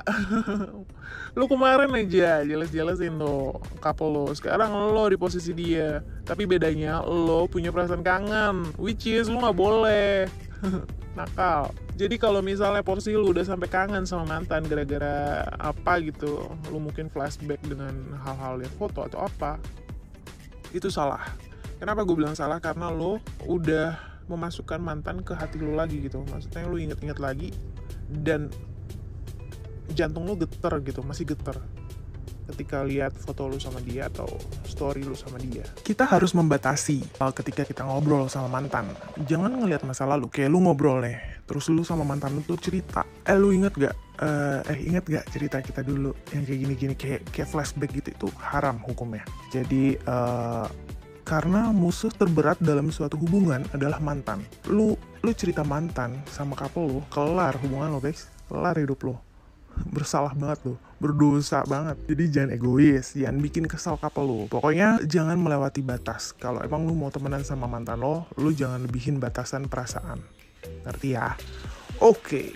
Lu 1.37 1.49
kemarin 1.49 1.89
aja 1.97 2.45
jelas-jelasin 2.45 3.17
tuh 3.17 3.57
couple 3.81 4.13
lo 4.13 4.25
Sekarang 4.31 4.71
lo 4.95 5.03
di 5.11 5.19
posisi 5.19 5.51
dia. 5.51 5.99
Tapi 6.23 6.47
bedanya 6.47 7.03
lo 7.03 7.49
punya 7.51 7.73
perasaan 7.73 8.05
kangen 8.05 8.71
Which 8.79 9.09
is 9.11 9.27
lu 9.27 9.43
gak 9.43 9.57
boleh. 9.59 10.31
Nakal. 11.19 11.73
Jadi 11.99 12.17
kalau 12.17 12.41
misalnya 12.41 12.81
porsi 12.81 13.13
lu 13.13 13.35
udah 13.35 13.45
sampai 13.45 13.69
kangen 13.69 14.07
sama 14.07 14.25
mantan 14.25 14.65
gara-gara 14.65 15.45
apa 15.61 16.01
gitu 16.01 16.49
lu 16.73 16.81
mungkin 16.81 17.05
flashback 17.05 17.61
dengan 17.61 17.93
hal-hal 18.25 18.57
lihat 18.57 18.73
foto 18.81 19.05
atau 19.05 19.21
apa 19.21 19.61
itu 20.73 20.89
salah. 20.89 21.21
Kenapa 21.77 22.01
gue 22.01 22.17
bilang 22.17 22.33
salah? 22.33 22.57
Karena 22.57 22.89
lo 22.89 23.21
udah 23.45 23.93
memasukkan 24.25 24.81
mantan 24.81 25.21
ke 25.21 25.37
hati 25.37 25.61
lu 25.61 25.77
lagi 25.77 26.01
gitu. 26.01 26.25
Maksudnya 26.33 26.65
lu 26.65 26.81
inget-inget 26.81 27.21
lagi 27.21 27.53
dan 28.21 28.53
jantung 29.93 30.25
lu 30.29 30.37
geter 30.37 30.73
gitu 30.85 31.01
masih 31.01 31.25
geter 31.33 31.57
ketika 32.43 32.83
lihat 32.83 33.15
foto 33.15 33.47
lu 33.47 33.55
sama 33.55 33.79
dia 33.79 34.11
atau 34.11 34.27
story 34.67 35.07
lu 35.07 35.15
sama 35.15 35.39
dia. 35.39 35.63
Kita 35.79 36.03
harus 36.03 36.35
membatasi 36.35 36.99
uh, 37.23 37.31
ketika 37.31 37.63
kita 37.63 37.87
ngobrol 37.87 38.27
sama 38.27 38.51
mantan. 38.51 38.91
Jangan 39.23 39.63
ngelihat 39.63 39.87
masa 39.87 40.03
lalu, 40.03 40.27
kayak 40.27 40.51
lu 40.51 40.59
ngobrol 40.59 40.99
nih, 40.99 41.43
terus 41.47 41.71
lu 41.71 41.87
sama 41.87 42.03
mantan 42.03 42.35
lu 42.35 42.43
tuh 42.43 42.59
cerita. 42.59 43.07
Eh 43.23 43.39
lu 43.39 43.55
inget 43.55 43.73
gak? 43.79 43.95
Uh, 44.19 44.59
eh 44.69 44.79
inget 44.83 45.07
gak 45.07 45.25
cerita 45.31 45.63
kita 45.63 45.81
dulu 45.81 46.11
yang 46.35 46.43
kayak 46.43 46.59
gini-gini 46.67 46.93
kayak 46.99 47.21
kayak 47.31 47.47
flashback 47.47 47.95
gitu 47.95 48.11
itu 48.11 48.27
haram 48.43 48.75
hukumnya. 48.83 49.23
Jadi 49.49 49.95
uh, 50.03 50.67
karena 51.23 51.71
musuh 51.71 52.11
terberat 52.11 52.59
dalam 52.59 52.91
suatu 52.91 53.15
hubungan 53.15 53.63
adalah 53.71 54.03
mantan. 54.03 54.43
Lu 54.67 54.99
lu 55.23 55.31
cerita 55.31 55.63
mantan 55.63 56.19
sama 56.27 56.51
couple 56.51 56.83
lu, 56.83 56.99
kelar 57.07 57.55
hubungan 57.63 57.95
lo 57.95 58.03
guys, 58.03 58.27
kelar 58.51 58.75
hidup 58.75 58.99
lo. 59.07 59.15
Bersalah 59.87 60.35
banget 60.35 60.59
lo. 60.67 60.75
Berdosa 60.99 61.63
banget. 61.63 61.95
Jadi 62.11 62.23
jangan 62.27 62.51
egois. 62.51 63.15
Jangan 63.15 63.39
bikin 63.39 63.65
kesal 63.65 63.95
couple 63.95 64.27
lo. 64.27 64.39
Pokoknya 64.51 64.99
jangan 65.07 65.39
melewati 65.39 65.79
batas. 65.79 66.35
Kalau 66.35 66.59
emang 66.59 66.83
lu 66.83 66.91
mau 66.91 67.07
temenan 67.07 67.47
sama 67.47 67.71
mantan 67.71 68.03
lo 68.03 68.27
lu 68.35 68.51
jangan 68.51 68.83
lebihin 68.83 69.23
batasan 69.23 69.71
perasaan. 69.71 70.19
Ngerti 70.83 71.15
ya? 71.15 71.39
Oke. 72.03 72.03
okay. 72.03 72.47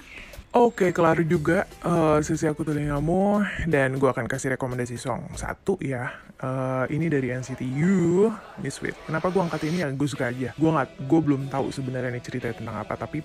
Oke, 0.56 0.96
kelar 0.96 1.20
juga 1.28 1.68
uh, 1.84 2.24
sesi 2.24 2.48
aku 2.48 2.64
telingamu 2.64 3.44
dan 3.68 4.00
gue 4.00 4.08
akan 4.08 4.32
kasih 4.32 4.56
rekomendasi 4.56 4.96
song 4.96 5.28
satu 5.36 5.76
ya. 5.84 6.16
Uh, 6.40 6.88
ini 6.88 7.12
dari 7.12 7.36
NCT 7.36 7.68
U, 7.84 8.32
Miss 8.64 8.80
Sweet. 8.80 8.96
Kenapa 9.04 9.28
gue 9.28 9.44
angkat 9.44 9.68
ini 9.68 9.84
ya? 9.84 9.92
Gue 9.92 10.08
suka 10.08 10.32
aja. 10.32 10.56
Gue 10.56 10.70
nggak, 10.72 11.04
gue 11.04 11.20
belum 11.20 11.52
tahu 11.52 11.68
sebenarnya 11.76 12.16
ini 12.16 12.24
cerita 12.24 12.48
tentang 12.56 12.80
apa, 12.80 12.96
tapi 12.96 13.20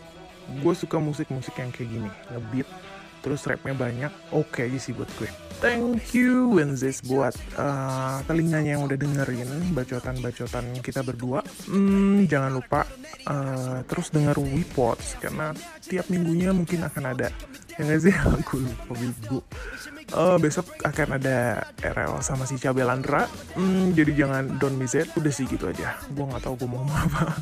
gue 0.50 0.74
suka 0.74 0.98
musik-musik 0.98 1.54
yang 1.62 1.70
kayak 1.70 1.88
gini, 1.94 2.10
ngebeat 2.34 2.68
terus 3.22 3.46
rapnya 3.46 3.72
banyak 3.72 4.12
oke 4.34 4.50
okay 4.52 4.68
sih 4.76 4.92
buat 4.92 5.08
gue. 5.16 5.30
Thank 5.62 6.10
you 6.18 6.50
Wenzis 6.58 6.98
buat 7.06 7.38
uh, 7.54 8.18
telinganya 8.26 8.74
yang 8.74 8.82
udah 8.82 8.98
dengerin 8.98 9.70
bacotan-bacotan 9.70 10.82
kita 10.82 11.06
berdua. 11.06 11.38
Hmm, 11.70 12.26
jangan 12.26 12.50
lupa 12.50 12.82
uh, 13.30 13.78
terus 13.86 14.10
denger 14.10 14.42
Wipods 14.42 15.22
karena 15.22 15.54
tiap 15.86 16.10
minggunya 16.10 16.50
mungkin 16.50 16.82
akan 16.82 17.14
ada. 17.14 17.30
Ya 17.78 17.86
gak 17.86 18.00
sih? 18.02 18.14
Aku 18.42 18.58
lupa 18.58 18.92
minggu 18.98 19.38
uh, 20.16 20.36
besok 20.38 20.68
akan 20.84 21.18
ada 21.20 21.62
RL 21.80 22.20
sama 22.20 22.44
si 22.44 22.60
Cabelandra 22.60 23.26
hmm, 23.56 23.96
jadi 23.96 24.26
jangan 24.26 24.58
don't 24.60 24.76
miss 24.76 24.96
it. 24.96 25.08
Udah 25.16 25.32
sih 25.32 25.48
gitu 25.48 25.68
aja. 25.70 25.96
Gue 26.12 26.24
nggak 26.26 26.42
tahu 26.44 26.54
gue 26.64 26.68
mau 26.68 26.84
apa. 26.90 27.32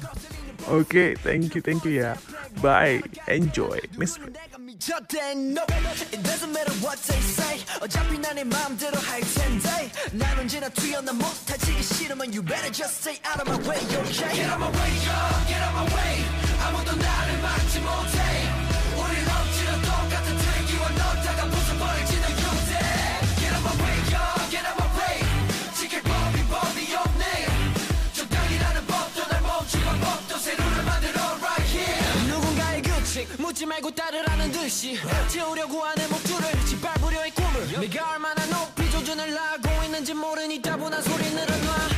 Oke 0.68 0.84
okay, 0.84 1.10
thank 1.24 1.56
you 1.56 1.62
thank 1.64 1.82
you 1.88 2.04
ya. 2.04 2.14
Bye. 2.60 3.00
Enjoy. 3.26 3.80
Miss 3.96 4.20
저땐 4.79 5.53
no 5.53 5.63
It 6.13 6.23
doesn't 6.23 6.51
matter 6.51 6.71
what 6.79 6.97
they 7.07 7.19
say 7.19 7.59
어차피 7.81 8.17
난내 8.17 8.45
마음대로 8.45 8.97
할 8.99 9.19
텐데 9.19 9.91
난 10.13 10.39
언제나 10.39 10.69
튀어나 10.69 11.11
못하지 11.11 11.83
싫으면 11.83 12.33
You 12.33 12.41
better 12.41 12.71
just 12.71 13.01
stay 13.03 13.19
out 13.27 13.41
of 13.41 13.49
my 13.51 13.59
way, 13.67 13.83
okay? 13.83 14.31
Get 14.35 14.47
out 14.47 14.59
my 14.59 14.71
way, 14.71 14.91
girl, 15.03 15.35
get 15.47 15.59
out 15.59 15.75
my 15.75 15.85
way 15.91 16.23
아무도 16.63 16.95
나를 16.95 17.41
막지 17.41 17.79
못해 17.79 18.17
우린 18.95 19.27
억지로 19.27 19.71
똑같은 19.83 20.37
묻지 33.38 33.66
말고 33.66 33.90
따르라는 33.94 34.52
듯이 34.52 34.98
채우려고 35.28 35.82
하는 35.82 36.08
목줄을 36.08 36.66
짓밟으려 36.66 37.24
의 37.24 37.30
꿈을. 37.32 37.80
내가 37.80 38.12
얼마나 38.12 38.44
높이 38.46 38.90
조준을 38.90 39.36
하고 39.36 39.84
있는지 39.84 40.14
모르니 40.14 40.60
따분한 40.62 41.02
소리 41.02 41.30
늘어놔 41.30 41.88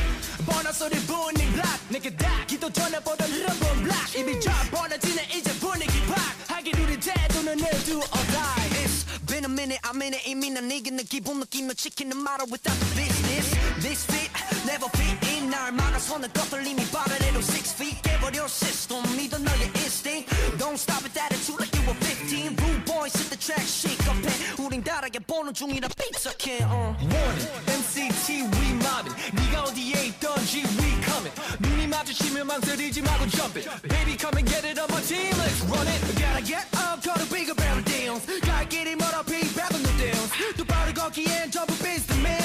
번호 0.45 0.71
소리 0.71 0.95
분이 1.05 1.51
블락 1.51 1.67
내게 1.89 2.15
닿기도 2.15 2.69
전에 2.71 2.99
보던 2.99 3.27
러브 3.43 3.81
블락 3.81 4.15
이미 4.15 4.39
저 4.39 4.51
벌어지네 4.71 5.29
이제 5.33 5.51
분위기 5.59 6.05
팍 6.07 6.57
하기 6.57 6.71
우리 6.81 6.99
태도는 6.99 7.53
never 7.59 7.85
do 7.85 7.97
or 7.97 8.25
die. 8.31 8.69
It's 8.83 9.05
been 9.27 9.45
a 9.45 9.49
minute 9.49 9.79
I'm 9.83 10.01
in 10.01 10.13
it. 10.13 10.23
이미 10.29 10.49
난 10.49 10.69
이기는 10.69 11.03
기분 11.05 11.39
느끼며 11.39 11.73
치킨은 11.73 12.17
말아 12.17 12.45
without 12.51 12.77
the 12.79 12.95
business. 12.95 13.51
This 13.81 14.05
fit 14.05 14.31
never 14.65 14.89
fit 14.95 15.12
날 15.52 15.72
막아서는 15.72 16.32
것들 16.32 16.66
이미 16.66 16.84
빠르래로 16.90 17.38
six 17.40 17.74
feet 17.74 18.00
깨버려 18.02 18.44
system 18.44 19.02
믿어 19.16 19.38
너의 19.38 19.70
instinct 19.76 20.28
Don't 20.58 20.78
stop 20.78 21.04
at 21.04 21.16
attitude 21.16 21.60
like 21.60 21.72
you 21.76 21.84
were 21.86 21.98
15 22.00 22.56
Rude 22.56 22.84
boys 22.84 23.12
hit 23.12 23.28
the 23.28 23.38
track 23.38 23.66
shake 23.66 24.00
up 24.08 24.16
우린 24.60 24.82
다르게 24.82 25.18
보는 25.20 25.52
중이라 25.54 25.88
삐딱해 25.88 26.64
uh. 26.64 26.94
Warning 27.04 27.48
MCT 27.68 28.48
we 28.48 28.66
mobbing 28.80 29.16
네가 29.32 29.62
어디에 29.68 30.06
있던지 30.06 30.64
we 30.80 30.88
coming 31.04 31.34
눈이 31.60 31.86
마주치면 31.86 32.46
망설이지 32.46 33.02
말고 33.02 33.28
jump 33.28 33.58
it 33.60 33.68
Baby 33.88 34.16
come 34.16 34.36
and 34.38 34.48
get 34.48 34.64
it 34.64 34.78
on 34.80 34.88
my 34.90 35.00
team 35.02 35.32
let's 35.38 35.60
run 35.68 35.86
it 35.86 36.00
Gotta 36.16 36.42
get 36.42 36.66
up 36.76 37.00
to 37.02 37.12
the 37.12 37.26
bigger 37.28 37.54
barrel 37.54 37.84
downs 37.84 38.24
갈 38.40 38.68
길이 38.68 38.96
멀어 38.96 39.22
piggyback 39.22 39.72
on 39.74 39.82
the 39.82 39.94
downs 40.00 40.30
또 40.56 40.64
빠르 40.64 40.92
걷기엔 40.92 41.50
전부 41.50 41.76
beats 41.82 42.06
the 42.06 42.16
man 42.22 42.41